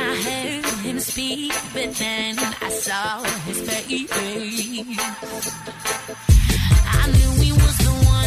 I 0.00 0.14
heard 0.24 0.64
him 0.84 1.00
speak, 1.00 1.52
but 1.72 1.94
then 1.94 2.36
I 2.38 2.68
saw 2.70 3.22
his 3.46 3.60
face. 3.60 3.98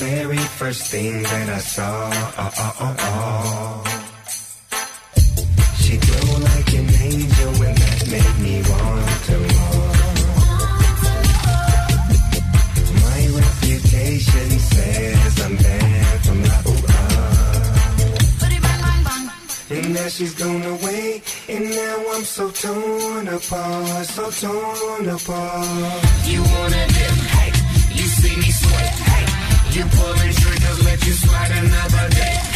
very 0.00 0.38
first 0.38 0.90
thing 0.90 1.22
that 1.22 1.48
I 1.50 1.58
saw. 1.58 2.10
Oh, 2.38 2.50
oh, 2.64 2.74
oh, 2.80 2.96
oh. 3.00 3.84
She 5.76 5.98
glow 5.98 6.38
like 6.40 6.72
an 6.72 6.88
angel, 7.04 7.52
and 7.68 7.76
that 7.76 8.08
made 8.08 8.38
me 8.46 8.62
want 8.70 9.24
to 9.28 9.36
more. 9.52 9.92
My 13.04 13.20
reputation 13.40 14.48
says 14.72 15.34
I'm 15.44 15.54
bad 15.56 16.18
from 16.24 16.38
la 16.48 16.58
ooh. 16.72 16.84
And 19.76 19.86
now 19.94 20.08
she's 20.08 20.34
gone 20.34 20.64
away, 20.76 21.22
and 21.46 21.64
now 21.70 21.96
I'm 22.14 22.24
so 22.24 22.50
torn 22.50 23.28
apart, 23.28 24.06
so 24.06 24.30
torn 24.30 25.08
apart. 25.10 26.04
You 26.24 26.40
wanna 26.42 26.86
dip, 26.88 27.29
you 29.80 29.86
pulling 29.86 30.32
triggers, 30.32 30.84
let 30.84 31.06
you 31.06 31.12
slide 31.12 31.50
another 31.52 32.08
day, 32.10 32.49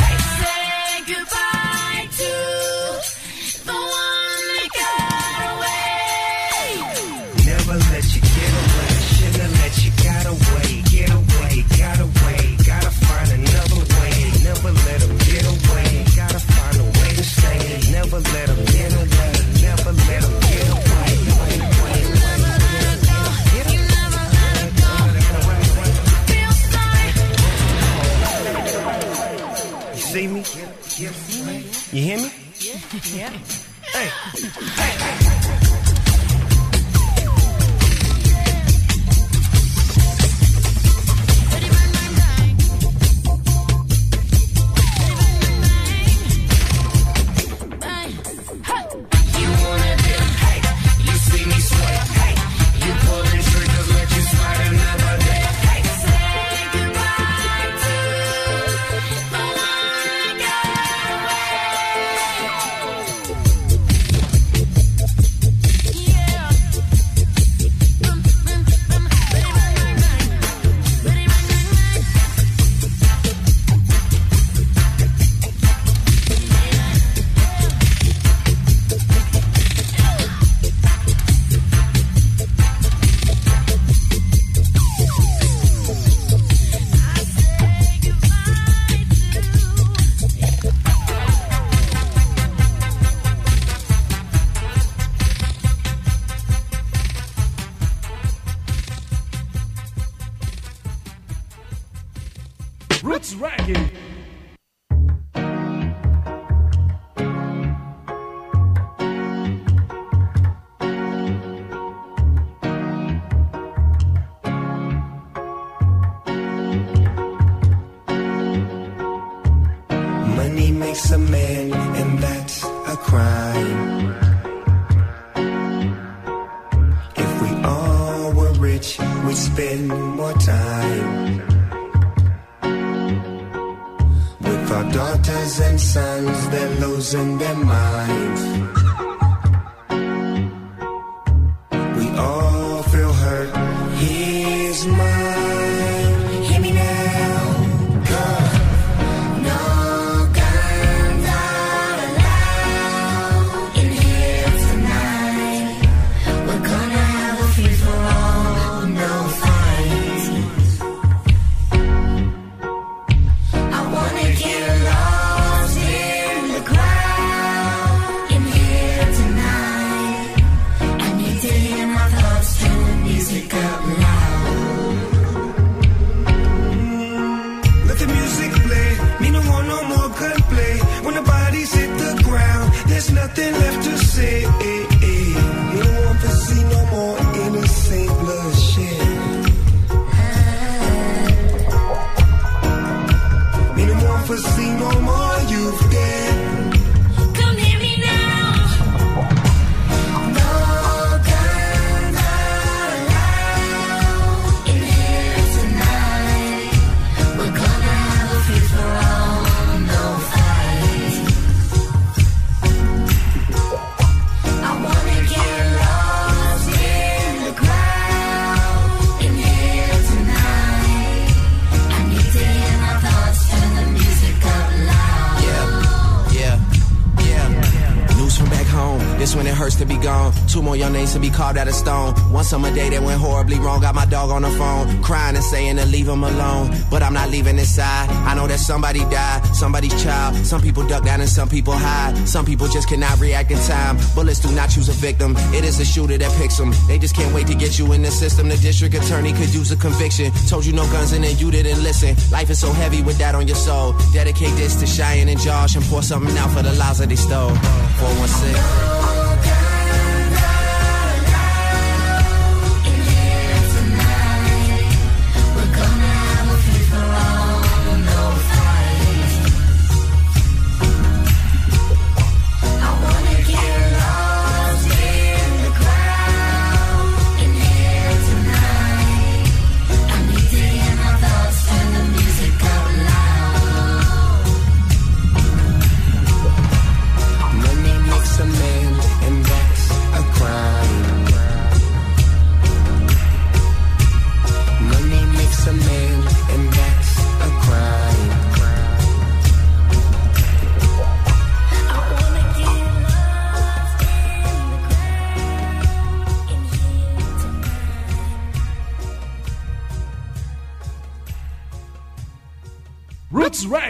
Hurts 229.75 229.83
to 229.83 229.87
be 229.87 230.01
gone. 230.01 230.33
Two 230.47 230.63
more 230.63 230.77
young 230.77 230.93
names 230.93 231.13
to 231.15 231.19
be 231.19 231.31
carved 231.31 231.59
out 231.59 231.67
of 231.67 231.75
stone. 231.75 232.15
One 232.33 232.45
summer 232.45 232.73
day 232.75 232.91
that 232.91 233.03
went 233.03 233.21
horribly 233.21 233.59
wrong. 233.59 233.81
Got 233.81 233.95
my 233.95 234.07
dog 234.07 234.31
on 234.31 234.43
the 234.43 234.51
phone, 234.51 235.03
crying 235.03 235.35
and 235.35 235.45
saying 235.45 235.77
to 235.77 235.87
leave 235.87 236.09
him 236.09 236.23
alone. 236.23 236.71
But 236.91 237.03
I'm 237.03 237.13
not 237.13 237.31
leaving 237.31 237.57
this 237.57 237.75
side. 237.75 238.09
I 238.11 238.35
know 238.35 238.47
that 238.47 238.61
somebody 238.61 239.01
died, 239.11 239.45
somebody's 239.55 239.95
child. 240.03 240.37
Some 240.47 240.61
people 240.61 240.87
duck 240.87 241.05
down 241.05 241.21
and 241.21 241.29
some 241.29 241.49
people 241.49 241.73
hide. 241.73 242.29
Some 242.29 242.45
people 242.45 242.69
just 242.69 242.89
cannot 242.89 243.19
react 243.19 243.51
in 243.51 243.59
time. 243.67 243.97
Bullets 244.15 244.41
do 244.41 244.51
not 244.55 244.71
choose 244.71 244.89
a 244.89 244.93
victim. 244.93 245.35
It 245.53 245.65
is 245.65 245.79
the 245.79 245.85
shooter 245.85 246.19
that 246.19 246.33
picks 246.39 246.57
them. 246.57 246.73
They 246.87 246.99
just 246.99 247.17
can't 247.17 247.35
wait 247.35 247.47
to 247.49 247.55
get 247.55 247.79
you 247.79 247.93
in 247.93 248.03
the 248.03 248.11
system. 248.11 248.49
The 248.49 248.57
district 248.57 248.95
attorney 248.95 249.33
could 249.33 249.53
use 249.53 249.73
a 249.73 249.77
conviction. 249.77 250.31
Told 250.49 250.67
you 250.67 250.73
no 250.73 250.85
guns 250.93 251.13
and 251.13 251.25
then 251.25 251.37
you 251.39 251.51
didn't 251.51 251.83
listen. 251.83 252.15
Life 252.31 252.51
is 252.51 252.61
so 252.61 252.71
heavy 252.73 253.03
with 253.03 253.19
that 253.19 253.35
on 253.35 253.49
your 253.49 253.57
soul. 253.57 253.95
Dedicate 254.13 254.55
this 254.55 254.77
to 254.81 254.87
Cheyenne 254.87 255.29
and 255.29 255.41
Josh 255.41 255.75
and 255.75 255.85
pour 255.87 256.03
something 256.03 256.37
out 256.39 256.51
for 256.51 256.63
the 256.63 256.73
lives 256.75 256.99
that 256.99 257.09
they 257.09 257.17
stole. 257.17 257.55
416. 257.99 258.94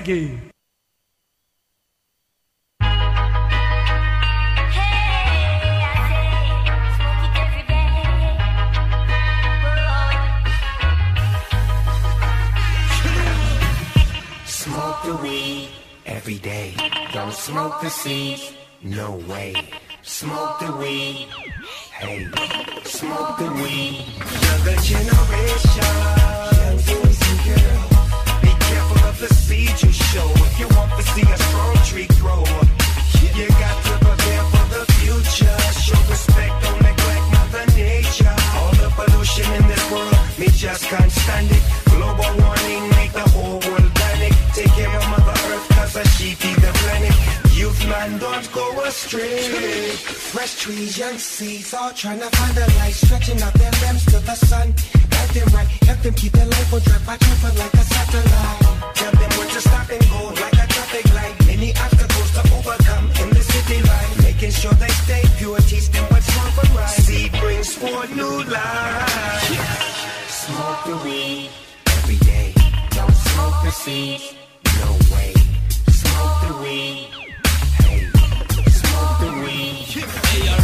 Reggae. 0.05 0.39
Smoke 14.47 15.03
the 15.05 15.17
weed, 15.23 15.69
every 16.07 16.39
day. 16.39 16.75
Don't 17.13 17.33
smoke 17.33 17.81
the 17.81 17.89
seeds, 17.89 18.53
no 18.83 19.23
way. 19.29 19.55
Smoke 20.03 20.59
the 20.61 20.77
weed, 20.77 21.29
hey, 21.93 22.29
smoke 22.85 23.39
the 23.39 23.51
weed. 23.53 24.05
Younger 24.45 24.77
generation, 24.83 26.25
seed 29.55 29.83
you 29.83 29.93
show. 29.93 30.29
If 30.49 30.55
you 30.61 30.69
want 30.77 30.91
to 30.99 31.03
see 31.13 31.27
a 31.37 31.39
strong 31.47 31.77
tree 31.89 32.09
grow, 32.21 32.43
you 33.39 33.47
got 33.65 33.77
to 33.87 33.95
prepare 34.07 34.45
for 34.53 34.65
the 34.75 34.83
future. 34.99 35.59
Show 35.87 36.01
respect, 36.11 36.55
don't 36.63 36.83
neglect 36.83 37.25
Mother 37.37 37.67
Nature. 37.77 38.37
All 38.59 38.73
the 38.83 38.91
pollution 38.99 39.49
in 39.59 39.65
this 39.73 39.85
world, 39.93 40.19
me 40.39 40.49
just 40.65 40.85
can't 40.91 41.13
stand 41.23 41.51
it. 41.51 41.65
Global 41.95 42.31
warming 42.41 42.85
make 42.99 43.13
the 43.13 43.27
whole 43.35 43.59
world 43.67 43.93
panic. 44.01 44.35
Take 44.55 44.73
care 44.79 44.95
of 44.99 45.05
Mother 45.15 45.37
Earth, 45.51 45.67
cause 45.77 45.97
a 45.97 46.05
she 46.17 46.35
feed 46.41 46.59
the 46.67 46.73
planet. 46.83 47.15
Youth 47.61 47.81
man, 47.89 48.19
don't 48.19 48.47
go 48.53 48.67
astray. 48.83 49.95
Fresh 50.35 50.55
trees, 50.63 50.99
young 50.99 51.19
seeds, 51.19 51.73
all 51.75 51.93
trying 51.93 52.21
to 52.21 52.31
find 52.37 52.55
the 52.57 52.67
light, 52.79 52.97
stretching 53.05 53.41
out 53.43 53.55
their 53.55 53.75
limbs 53.83 54.05
to 54.07 54.19
the 54.29 54.35
sun. 54.35 54.75
Them 55.35 55.49
right, 55.49 55.67
help 55.83 55.99
them 55.99 56.15
keep 56.15 56.31
their 56.31 56.47
life 56.47 56.73
on 56.73 56.81
track, 56.83 57.03
watch 57.09 57.23
out 57.27 57.39
for 57.43 57.53
like 57.59 57.75
a 57.75 57.83
satellite. 57.83 58.95
Tell 58.95 59.11
them 59.11 59.31
when 59.37 59.49
to 59.49 59.61
stop 59.61 59.91
and 59.91 60.09
go, 60.09 60.29
like 60.29 60.53
a 60.53 60.67
traffic 60.71 61.13
light. 61.13 61.35
Many 61.45 61.75
obstacles 61.75 62.31
to 62.37 62.43
overcome 62.55 63.11
in 63.21 63.31
the 63.31 63.43
city 63.43 63.83
life. 63.83 64.23
Making 64.23 64.53
sure 64.53 64.75
they 64.75 64.95
stay 65.03 65.25
pure, 65.37 65.59
teach 65.67 65.89
them 65.91 66.05
what's 66.13 66.31
wrong 66.37 66.53
from 66.53 66.77
right. 66.77 66.89
Seed 66.89 67.33
brings 67.41 67.75
forth 67.75 68.15
new 68.15 68.45
life. 68.45 69.51
Smoke 70.29 70.85
the 70.87 70.97
weed 71.05 71.51
every 71.99 72.19
day. 72.19 72.55
Don't 72.91 73.11
smoke 73.11 73.65
the 73.65 73.73
seed, 73.73 74.21
no 74.79 74.93
way. 75.13 75.35
Smoke 75.91 76.37
the 76.47 76.55
weed, 76.63 77.11
hey, 77.83 78.07
smoke 78.71 79.19
the 79.19 79.31
weed. 79.43 79.83
Hey, 80.31 80.64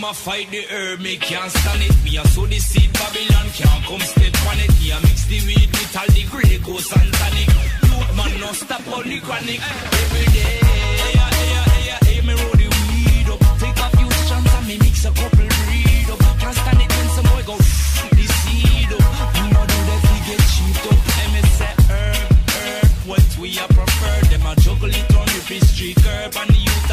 them 0.00 0.10
a 0.10 0.14
fight 0.14 0.50
the 0.50 0.62
herb, 0.70 1.00
me 1.00 1.16
can't 1.16 1.50
stand 1.50 1.82
it. 1.82 1.94
Me 2.04 2.16
a 2.16 2.24
sow 2.28 2.46
the 2.46 2.58
seed, 2.58 2.92
Babylon 2.92 3.46
can't 3.52 3.84
come 3.84 4.00
step 4.00 4.34
on 4.48 4.58
it. 4.58 4.72
Me 4.80 4.90
a 4.90 5.00
mix 5.00 5.26
the 5.26 5.40
weed 5.46 5.68
with 5.70 5.96
all 5.96 6.06
the 6.14 6.22
Grey 6.30 6.58
Goose 6.58 6.92
and 6.96 7.12
tonic. 7.12 7.48
Youth 7.84 8.16
man, 8.16 8.40
no 8.40 8.52
stop 8.52 8.86
on 8.88 9.04
the 9.04 9.20
chronic. 9.20 9.60
Every 9.60 10.26
day, 10.32 10.56
hey, 10.64 11.16
hey, 11.20 11.52
hey, 11.72 11.98
hey, 12.06 12.20
me 12.26 12.32
roll 12.32 12.56
the 12.56 12.68
weed 12.76 13.28
up. 13.28 13.40
Take 13.60 13.76
a 13.76 13.88
few 13.96 14.10
shots 14.28 14.54
and 14.56 14.66
me 14.68 14.78
mix 14.78 15.04
a 15.04 15.10
couple 15.12 15.46
breed 15.46 16.08
up. 16.08 16.20
Can't 16.40 16.56
stand 16.56 16.80
it 16.80 16.90
when 16.96 17.08
some 17.16 17.26
boy 17.28 17.42
go 17.44 17.56
the 17.56 18.26
seed 18.40 18.92
up. 18.96 19.04
You 19.36 19.46
know 19.52 19.64
do 19.68 19.78
that 19.88 20.00
we 20.08 20.16
get 20.28 20.40
cheap 20.52 20.80
up. 20.88 21.00
Me 21.34 21.40
say 21.58 21.74
herb, 21.92 22.30
herb, 22.56 22.90
what 23.08 23.28
we 23.40 23.48
a 23.58 23.66
prefer. 23.68 24.16
Them 24.32 24.46
a 24.48 24.52
juggle 24.64 24.94
it 24.94 25.16
on 25.16 25.28
the 25.28 25.60
street 25.66 25.96
curb 26.00 26.32
and 26.40 26.50
the 26.50 26.58
youth 26.58 26.88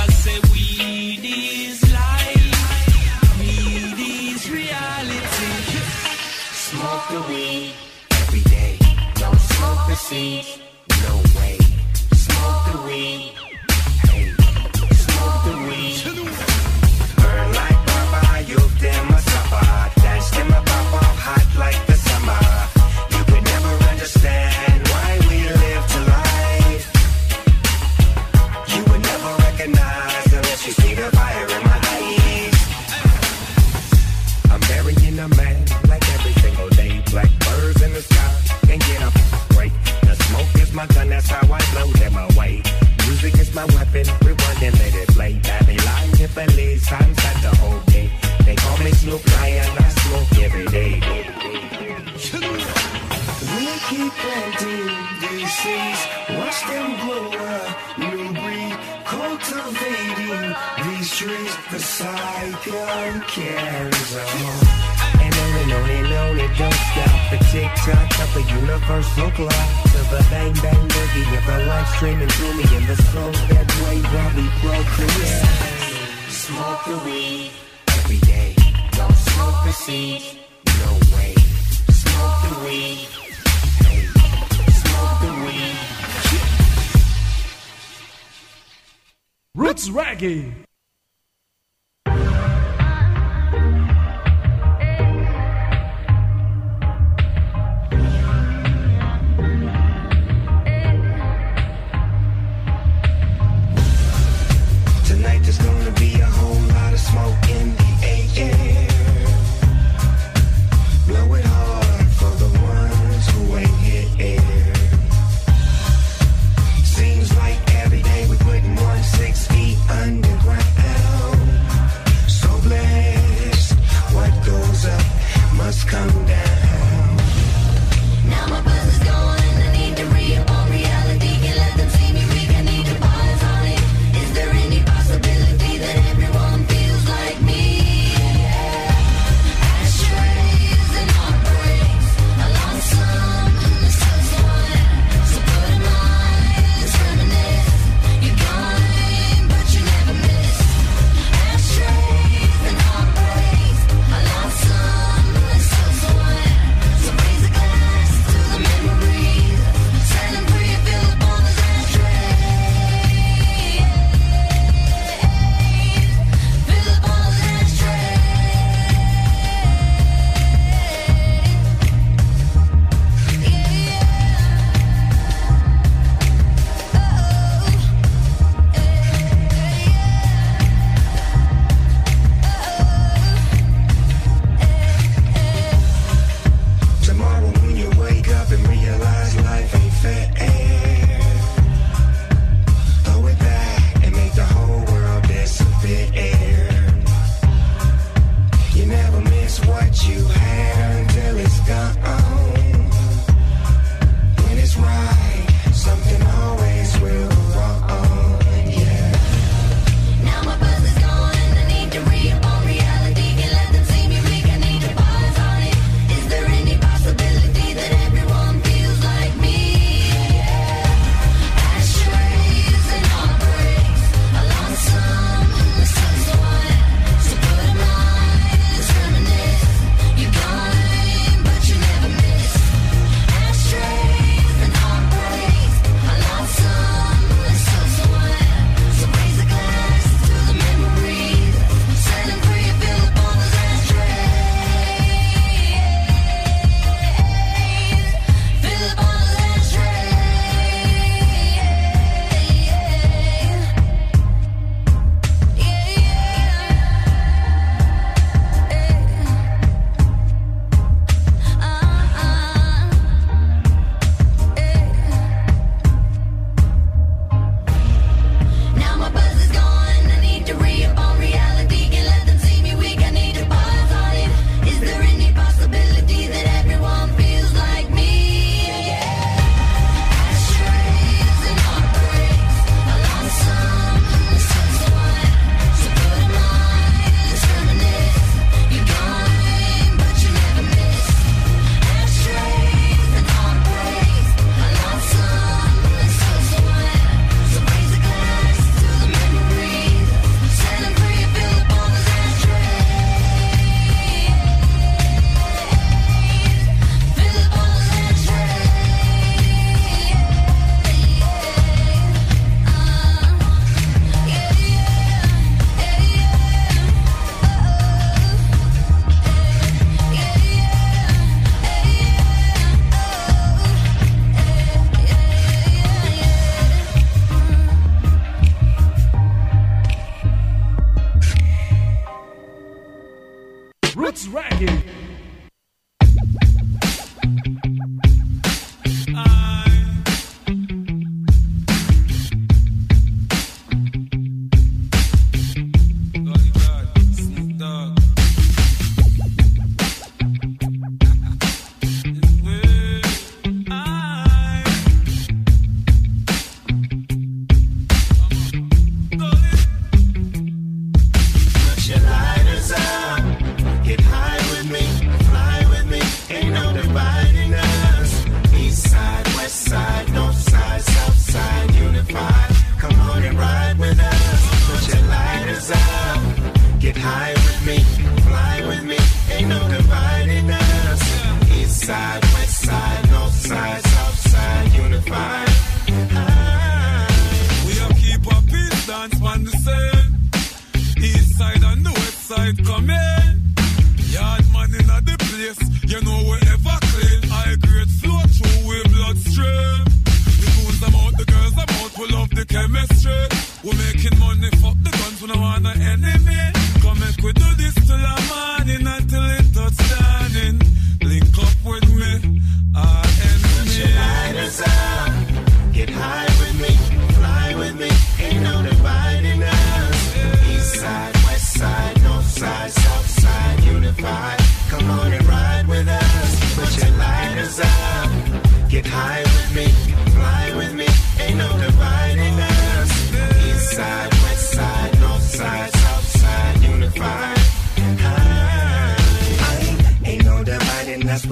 seat. 10.08 10.57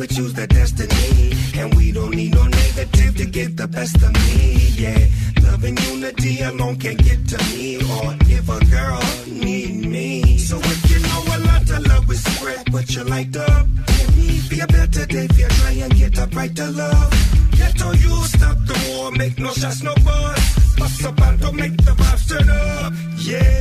We 0.07 0.15
choose 0.15 0.33
the 0.33 0.47
destiny. 0.47 1.33
And 1.59 1.73
we 1.75 1.91
don't 1.91 2.13
need 2.15 2.33
no 2.33 2.43
negative 2.43 3.15
to 3.17 3.25
get 3.25 3.57
the 3.57 3.67
best 3.67 3.95
of 3.95 4.13
me, 4.13 4.69
yeah. 4.75 5.07
Love 5.43 5.63
and 5.63 5.79
unity 5.87 6.41
alone 6.41 6.75
can't 6.77 6.97
get 6.97 7.27
to 7.29 7.37
me. 7.55 7.77
Or 7.77 8.15
if 8.29 8.49
a 8.49 8.59
girl 8.65 9.01
need 9.27 9.85
me. 9.87 10.37
So 10.37 10.57
if 10.59 10.91
you 10.91 10.99
know 10.99 11.21
a 11.35 11.39
lot 11.49 11.69
of 11.69 11.87
love 11.87 12.11
is 12.11 12.23
spread, 12.23 12.71
but 12.71 12.93
you 12.95 13.03
light 13.03 13.35
up. 13.35 13.65
Let 13.87 14.15
me 14.15 14.41
be 14.49 14.59
a 14.59 14.67
better 14.67 15.05
day 15.05 15.25
if 15.29 15.39
you 15.39 15.47
try 15.47 15.71
and 15.71 15.95
get 15.95 16.17
a 16.17 16.27
brighter 16.27 16.71
love. 16.71 17.11
Get 17.57 17.81
all 17.81 17.95
you 17.95 18.15
stop 18.25 18.57
the 18.65 18.77
war, 18.89 19.11
make 19.11 19.39
no 19.39 19.51
shots, 19.51 19.81
no 19.81 19.93
buzz. 20.03 20.75
Bust 20.77 21.05
up 21.05 21.21
and 21.21 21.39
don't 21.39 21.55
make 21.55 21.77
the 21.77 21.91
vibes 21.91 22.27
turn 22.29 22.49
up. 22.49 22.93
Yeah, 23.17 23.59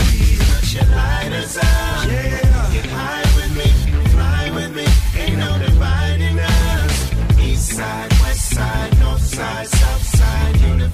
put 0.50 0.74
your 0.74 0.88
lighters 0.96 1.56
up. 1.56 2.08
Yeah, 2.08 2.72
get 2.72 2.86
high 2.86 3.23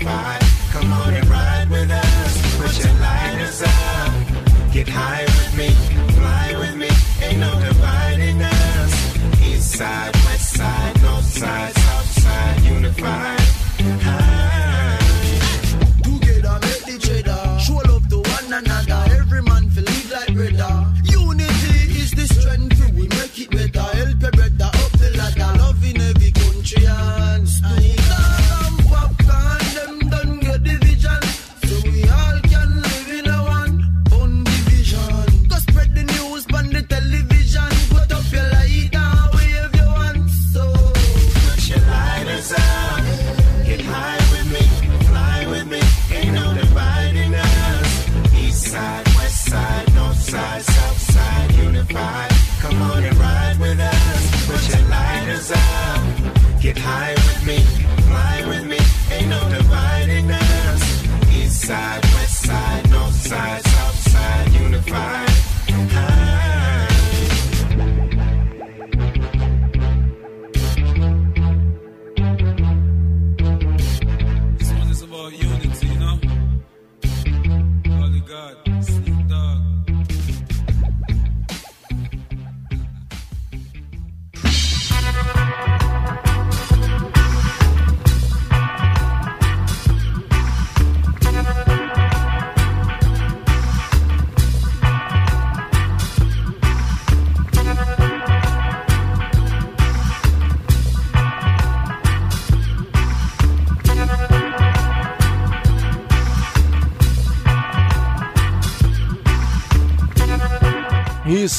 Come 0.01 0.93
on 0.93 1.15
and 1.15 1.29
ride 1.29 1.69
with 1.71 1.91
us. 1.91 2.57
Put 2.57 2.79
your 2.79 2.95
lighters 3.01 3.63
up. 3.63 4.73
Get 4.73 4.89
high 4.89 5.30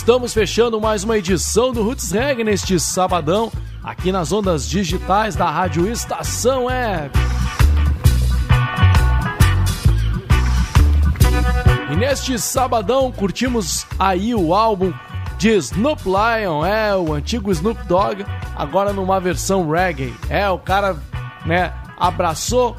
estamos 0.01 0.33
fechando 0.33 0.81
mais 0.81 1.03
uma 1.03 1.15
edição 1.15 1.71
do 1.71 1.83
Roots 1.83 2.09
Reggae 2.09 2.43
neste 2.43 2.79
sabadão, 2.79 3.51
aqui 3.83 4.11
nas 4.11 4.31
ondas 4.31 4.67
digitais 4.67 5.35
da 5.35 5.47
Rádio 5.47 5.87
Estação 5.87 6.65
Web. 6.65 7.11
E 11.91 11.95
neste 11.95 12.39
sabadão 12.39 13.11
curtimos 13.11 13.85
aí 13.99 14.33
o 14.33 14.55
álbum 14.55 14.91
de 15.37 15.51
Snoop 15.57 16.01
Lion, 16.05 16.65
é 16.65 16.95
o 16.95 17.13
antigo 17.13 17.51
Snoop 17.51 17.85
Dogg, 17.85 18.25
agora 18.55 18.91
numa 18.91 19.19
versão 19.19 19.69
reggae. 19.69 20.15
É, 20.27 20.49
o 20.49 20.57
cara, 20.57 20.97
né, 21.45 21.75
abraçou 21.95 22.75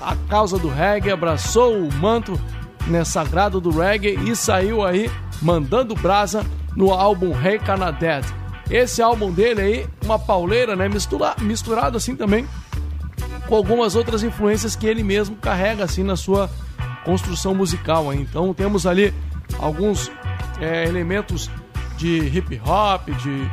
a 0.00 0.16
causa 0.26 0.58
do 0.58 0.70
reggae, 0.70 1.10
abraçou 1.10 1.76
o 1.76 1.92
manto 1.92 2.40
né, 2.86 3.04
sagrado 3.04 3.60
do 3.60 3.70
reggae 3.70 4.18
e 4.26 4.34
saiu 4.34 4.82
aí 4.82 5.10
mandando 5.42 5.94
brasa 5.94 6.46
no 6.76 6.92
álbum 6.92 7.32
Hey 7.40 7.58
Canadad. 7.58 8.24
Esse 8.70 9.02
álbum 9.02 9.30
dele 9.30 9.60
aí, 9.60 9.86
uma 10.04 10.18
pauleira, 10.18 10.74
né, 10.74 10.88
mistura, 10.88 11.34
misturado 11.40 11.96
assim 11.96 12.16
também 12.16 12.46
com 13.46 13.56
algumas 13.56 13.94
outras 13.94 14.22
influências 14.22 14.74
que 14.74 14.86
ele 14.86 15.02
mesmo 15.02 15.36
carrega 15.36 15.84
assim 15.84 16.02
na 16.02 16.16
sua 16.16 16.48
construção 17.04 17.54
musical. 17.54 18.08
Aí. 18.08 18.18
Então 18.18 18.54
temos 18.54 18.86
ali 18.86 19.12
alguns 19.58 20.10
é, 20.60 20.84
elementos 20.86 21.50
de 21.96 22.18
hip 22.18 22.60
hop, 22.64 23.10
de, 23.10 23.50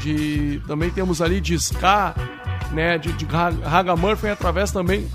de 0.00 0.62
também 0.66 0.90
temos 0.90 1.20
ali 1.20 1.40
de 1.40 1.54
ska, 1.54 2.14
né, 2.70 2.98
de, 2.98 3.12
de 3.12 3.26
Ragamuffin 3.64 4.28
através 4.28 4.70
também 4.70 5.10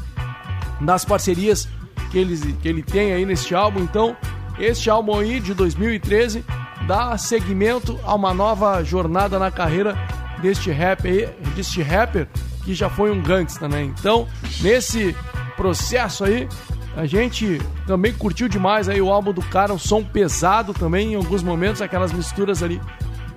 das 0.82 1.06
parcerias 1.06 1.68
que 2.12 2.18
ele, 2.18 2.54
que 2.62 2.68
ele 2.68 2.84
tem 2.84 3.14
aí 3.14 3.26
neste 3.26 3.56
álbum. 3.56 3.80
Então, 3.80 4.16
este 4.60 4.90
álbum 4.90 5.18
aí 5.18 5.40
de 5.40 5.54
2013 5.54 6.44
dá 6.88 7.18
seguimento 7.18 8.00
a 8.04 8.16
uma 8.16 8.34
nova 8.34 8.82
jornada 8.84 9.38
na 9.38 9.52
carreira 9.52 9.98
deste 10.42 10.72
rap 10.72 11.08
aí, 11.08 11.28
deste 11.56 11.82
rapper 11.82 12.28
que 12.64 12.74
já 12.74 12.90
foi 12.90 13.12
um 13.12 13.22
gangsta, 13.22 13.68
né? 13.68 13.84
Então, 13.84 14.28
nesse 14.62 15.16
processo 15.56 16.24
aí, 16.24 16.48
a 16.96 17.06
gente 17.06 17.62
também 17.86 18.14
curtiu 18.14 18.48
demais 18.48 18.90
aí 18.90 19.02
o 19.02 19.12
álbum 19.12 19.32
do 19.32 19.42
cara, 19.42 19.74
um 19.74 19.78
som 19.78 20.04
pesado 20.04 20.74
também, 20.74 21.14
em 21.14 21.16
alguns 21.16 21.44
momentos 21.44 21.82
aquelas 21.82 22.12
misturas 22.12 22.64
ali 22.64 22.82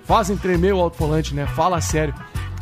fazem 0.05 0.37
tremer 0.37 0.75
o 0.75 0.81
alto-falante, 0.81 1.35
né? 1.35 1.47
Fala 1.47 1.81
sério. 1.81 2.15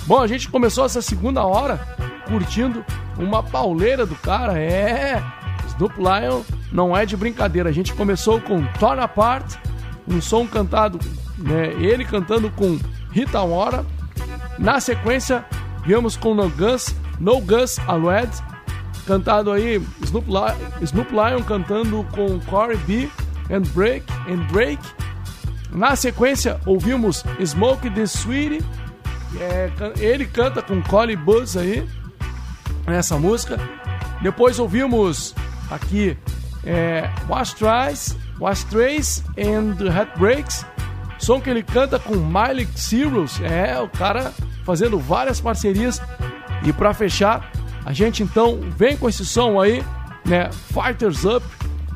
Bom, 0.07 0.21
a 0.21 0.27
gente 0.27 0.49
começou 0.49 0.85
essa 0.85 1.01
segunda 1.01 1.45
hora 1.45 1.79
curtindo 2.27 2.85
uma 3.19 3.43
pauleira 3.43 4.05
do 4.05 4.15
cara, 4.17 4.59
é. 4.59 5.23
Snoop 5.69 5.95
Lion 5.97 6.43
não 6.73 6.97
é 6.97 7.07
de 7.07 7.17
brincadeira. 7.17 7.69
A 7.69 7.73
gente 7.73 7.95
começou 7.95 8.41
com 8.41 8.63
Torn 8.79 9.01
Apart, 9.01 9.57
um 10.09 10.21
som 10.21 10.47
cantado, 10.47 10.99
né? 11.37 11.73
Ele 11.79 12.05
cantando 12.05 12.51
com 12.51 12.79
Rita 13.13 13.41
Ora. 13.41 13.85
Na 14.59 14.81
sequência, 14.81 15.45
viemos 15.85 16.17
com 16.17 16.35
No 16.35 16.49
Gus, 16.49 16.95
No 17.21 17.41
Gus 17.41 17.79
Alwed, 17.87 18.31
cantado 19.07 19.53
aí 19.53 19.81
Snoop, 20.03 20.29
Lion, 20.29 20.83
Snoop 20.83 21.11
Lion 21.13 21.43
cantando 21.43 22.05
com 22.13 22.39
Corey 22.41 22.77
B 22.79 23.09
and 23.51 23.63
Break 23.75 24.05
and 24.29 24.47
Drake. 24.53 24.83
Na 25.71 25.95
sequência, 25.95 26.61
ouvimos 26.67 27.25
Smoke 27.45 27.91
the 27.91 28.03
Sweetie. 28.07 28.65
É, 29.39 29.71
ele 29.99 30.25
canta 30.27 30.63
com 30.63 30.83
Collie 30.83 31.17
Buzz 31.17 31.57
aí 31.57 31.87
nessa 32.87 33.19
música. 33.19 33.59
Depois 34.23 34.59
ouvimos 34.59 35.35
aqui 35.71 36.17
é, 36.65 37.09
Wash 37.29 37.55
Tries, 37.55 38.17
Wash 38.41 38.65
Trace 38.65 39.23
and 39.37 39.77
Heartbreaks. 39.85 40.65
Som 41.19 41.41
que 41.41 41.51
ele 41.51 41.63
canta 41.63 41.99
com 41.99 42.15
Miley 42.15 42.69
Cyrus. 42.75 43.41
É, 43.41 43.79
o 43.81 43.89
cara 43.89 44.33
fazendo 44.65 44.99
várias 44.99 45.41
parcerias. 45.41 46.01
E 46.65 46.73
para 46.73 46.93
fechar, 46.95 47.51
a 47.85 47.93
gente 47.93 48.23
então 48.23 48.61
vem 48.77 48.97
com 48.97 49.09
esse 49.09 49.25
som 49.25 49.61
aí, 49.61 49.85
né? 50.25 50.51
Fighters 50.73 51.25
Up. 51.25 51.45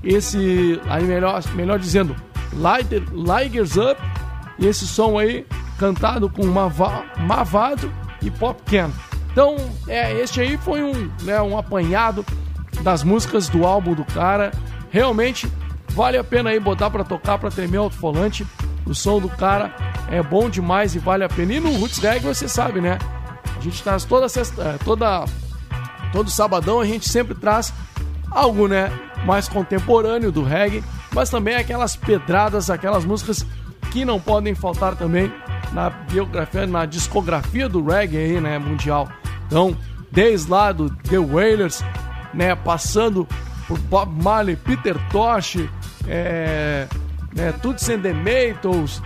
Esse, 0.03 0.81
aí 0.89 1.05
melhor, 1.05 1.41
melhor 1.55 1.79
dizendo, 1.79 2.17
Lighter, 2.53 3.03
Ligers 3.13 3.77
Up. 3.77 4.01
E 4.59 4.67
esse 4.67 4.87
som 4.87 5.19
aí 5.19 5.47
cantado 5.79 6.29
com 6.29 6.47
Mava, 6.47 7.05
Mavado 7.19 7.93
e 8.21 8.31
Pop 8.31 8.61
Can. 8.71 8.91
Então, 9.33 9.57
é, 9.89 10.13
este 10.21 10.41
aí 10.41 10.57
foi 10.57 10.83
um, 10.83 11.11
né, 11.23 11.41
um 11.41 11.57
apanhado 11.57 12.25
das 12.83 13.03
músicas 13.03 13.49
do 13.49 13.67
álbum 13.67 13.95
do 13.95 14.05
cara. 14.05 14.53
Realmente 14.91 15.51
vale 15.93 16.17
a 16.19 16.25
pena 16.25 16.51
aí 16.51 16.59
botar 16.59 16.91
para 16.91 17.05
tocar, 17.05 17.39
para 17.39 17.51
tremer 17.51 17.79
o 17.79 17.83
alto-falante. 17.85 18.47
O 18.85 18.95
som 18.95 19.21
do 19.21 19.29
cara 19.29 19.75
é 20.11 20.23
bom 20.23 20.51
demais 20.51 20.95
e 20.95 20.99
vale 20.99 21.25
a 21.25 21.29
pena. 21.29 21.55
E 21.55 21.61
no 21.61 21.73
Roots 21.79 21.99
Reggae 21.99 22.27
você 22.27 22.49
sabe, 22.49 22.81
né? 22.81 22.99
A 23.57 23.61
gente 23.61 23.83
traz 23.83 24.05
toda 24.05 24.29
sexta, 24.29 24.77
toda 24.85 25.25
todo 26.13 26.31
sabadão 26.31 26.81
a 26.81 26.85
gente 26.85 27.09
sempre 27.09 27.35
traz 27.35 27.73
algo, 28.31 28.69
né, 28.69 28.93
mais 29.25 29.49
contemporâneo 29.49 30.31
do 30.31 30.43
reggae, 30.43 30.85
mas 31.13 31.31
também 31.31 31.55
aquelas 31.55 31.97
pedradas, 31.97 32.71
aquelas 32.71 33.05
músicas 33.05 33.47
que 33.91 34.05
não 34.05 34.21
podem 34.21 34.55
faltar 34.55 34.95
também 34.97 35.33
na 35.73 35.91
biografia, 35.91 36.67
na 36.67 36.87
discografia 36.87 37.69
do 37.69 37.85
reggae 37.85 38.17
aí, 38.17 38.41
né, 38.41 38.59
mundial. 38.59 39.09
Então, 39.47 39.77
desde 40.11 40.51
lá 40.51 40.73
do 40.73 40.91
The 40.91 41.19
Wailers, 41.19 41.85
né, 42.33 42.55
passando 42.55 43.27
por 43.67 43.79
Bob 43.79 44.23
Marley, 44.23 44.57
Peter 44.57 44.97
Tosh, 45.11 45.59
é, 46.09 46.87
né, 47.35 47.53
the 48.03 48.13
Maytals, 48.13 49.03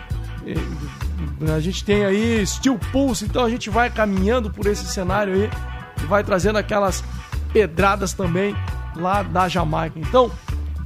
a 1.55 1.61
gente 1.61 1.85
tem 1.85 2.05
aí 2.05 2.47
Steel 2.47 2.79
Pulse, 2.93 3.25
então 3.25 3.45
a 3.45 3.51
gente 3.51 3.69
vai 3.71 3.91
caminhando 3.91 4.51
por 4.51 4.67
esse 4.67 4.87
cenário 4.87 5.35
aí 5.35 5.51
e 6.03 6.07
vai 6.07 6.23
trazendo 6.23 6.57
aquelas 6.59 7.03
pedradas 7.53 8.13
também 8.13 8.55
lá 8.95 9.23
da 9.23 9.49
Jamaica. 9.49 9.99
Então, 9.99 10.31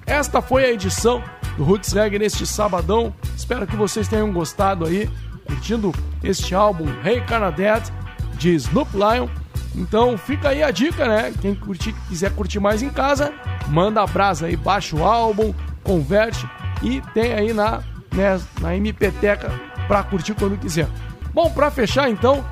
esta 0.07 0.41
foi 0.43 0.65
a 0.65 0.73
edição 0.73 1.23
do 1.57 1.65
Roots 1.65 1.93
Reggae 1.93 2.19
neste 2.19 2.47
sabadão. 2.47 3.15
Espero 3.37 3.67
que 3.67 3.77
vocês 3.77 4.09
tenham 4.09 4.33
gostado 4.33 4.87
aí, 4.87 5.11
curtindo 5.45 5.93
este 6.23 6.55
álbum 6.55 6.87
Hey 7.05 7.21
Canadette 7.23 7.93
de 8.35 8.55
Snoop 8.55 8.91
Lion. 8.95 9.29
Então 9.75 10.19
fica 10.19 10.49
aí 10.49 10.63
a 10.63 10.71
dica, 10.71 11.07
né? 11.07 11.33
Quem 11.41 11.55
curtir, 11.55 11.95
quiser 12.09 12.35
curtir 12.35 12.59
mais 12.59 12.83
em 12.83 12.91
casa, 12.91 13.33
manda 13.69 14.03
a 14.03 14.07
brasa 14.07 14.47
aí, 14.47 14.57
baixa 14.57 14.97
o 14.97 15.05
álbum, 15.05 15.55
converte 15.83 16.49
e 16.83 17.01
tem 17.13 17.33
aí 17.33 17.53
na, 17.53 17.83
né, 18.13 18.41
na 18.61 18.77
MPTeca 18.77 19.51
para 19.87 20.03
curtir 20.03 20.35
quando 20.35 20.59
quiser. 20.59 20.89
Bom, 21.33 21.51
para 21.51 21.71
fechar 21.71 22.09
então, 22.11 22.45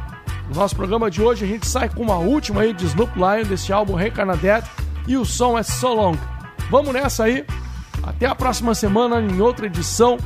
o 0.51 0.55
nosso 0.55 0.75
programa 0.75 1.11
de 1.11 1.21
hoje 1.21 1.45
a 1.45 1.49
gente 1.49 1.67
sai 1.67 1.89
com 1.89 2.03
uma 2.03 2.17
última 2.17 2.63
aí 2.63 2.73
de 2.73 2.87
Snoop 2.87 3.13
Lion 3.17 3.45
desse 3.47 3.73
álbum 3.73 3.95
Reincarnadette 3.95 4.69
e 5.07 5.17
o 5.17 5.25
som 5.25 5.59
é 5.59 5.63
So 5.63 5.95
Long. 5.95 6.17
Vamos 6.71 6.93
nessa 6.93 7.25
aí. 7.25 7.45
Até 8.03 8.27
a 8.27 8.35
próxima 8.35 8.75
semana 8.75 9.21
em 9.21 9.41
outra 9.41 9.67
edição, 9.67 10.19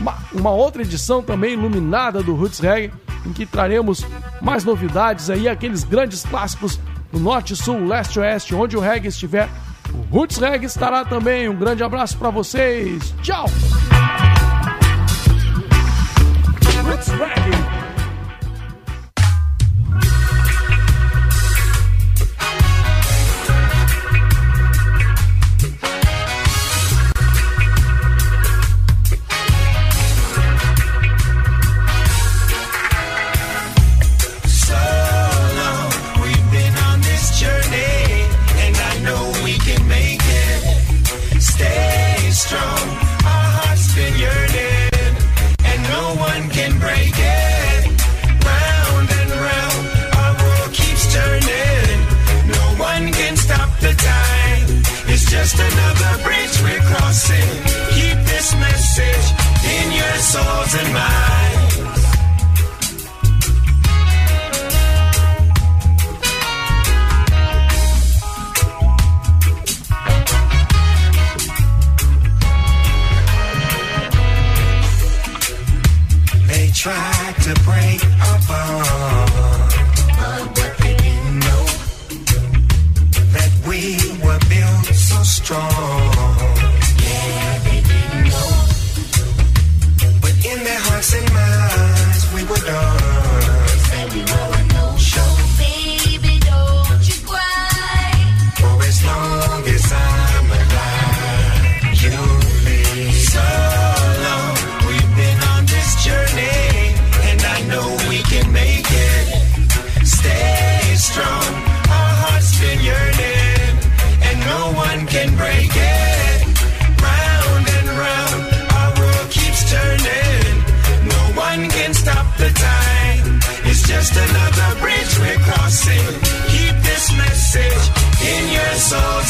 uma, 0.00 0.14
uma 0.32 0.50
outra 0.50 0.82
edição 0.82 1.22
também 1.22 1.54
iluminada 1.54 2.22
do 2.22 2.34
Roots 2.34 2.60
Reggae, 2.60 2.92
em 3.26 3.32
que 3.32 3.44
traremos 3.44 4.06
mais 4.40 4.64
novidades 4.64 5.28
aí, 5.28 5.48
aqueles 5.48 5.84
grandes 5.84 6.22
clássicos 6.24 6.78
do 7.12 7.18
Norte, 7.18 7.56
Sul, 7.56 7.86
Leste, 7.86 8.20
Oeste, 8.20 8.54
onde 8.54 8.76
o 8.76 8.80
reggae 8.80 9.08
estiver. 9.08 9.48
O 9.92 10.16
Roots 10.18 10.38
Reggae 10.38 10.66
estará 10.66 11.04
também. 11.04 11.48
Um 11.48 11.56
grande 11.56 11.82
abraço 11.82 12.16
para 12.16 12.30
vocês. 12.30 13.14
Tchau! 13.22 13.46
Roots 16.82 17.08
Reggae. 17.08 17.65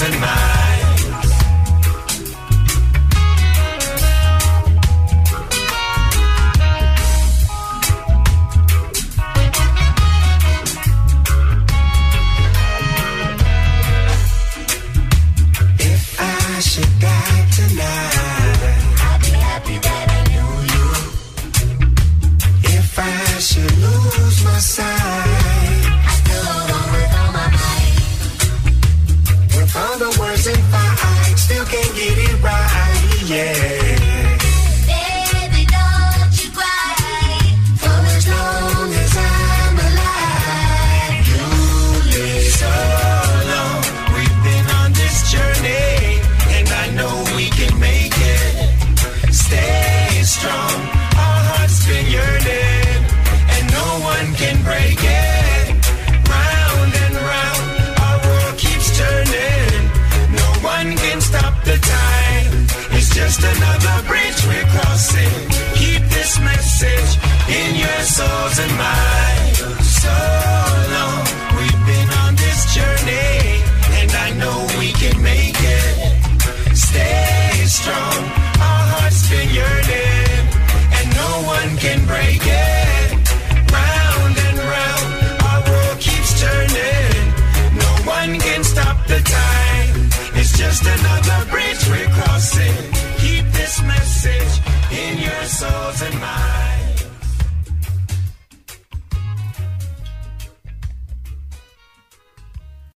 animales. 0.02 0.35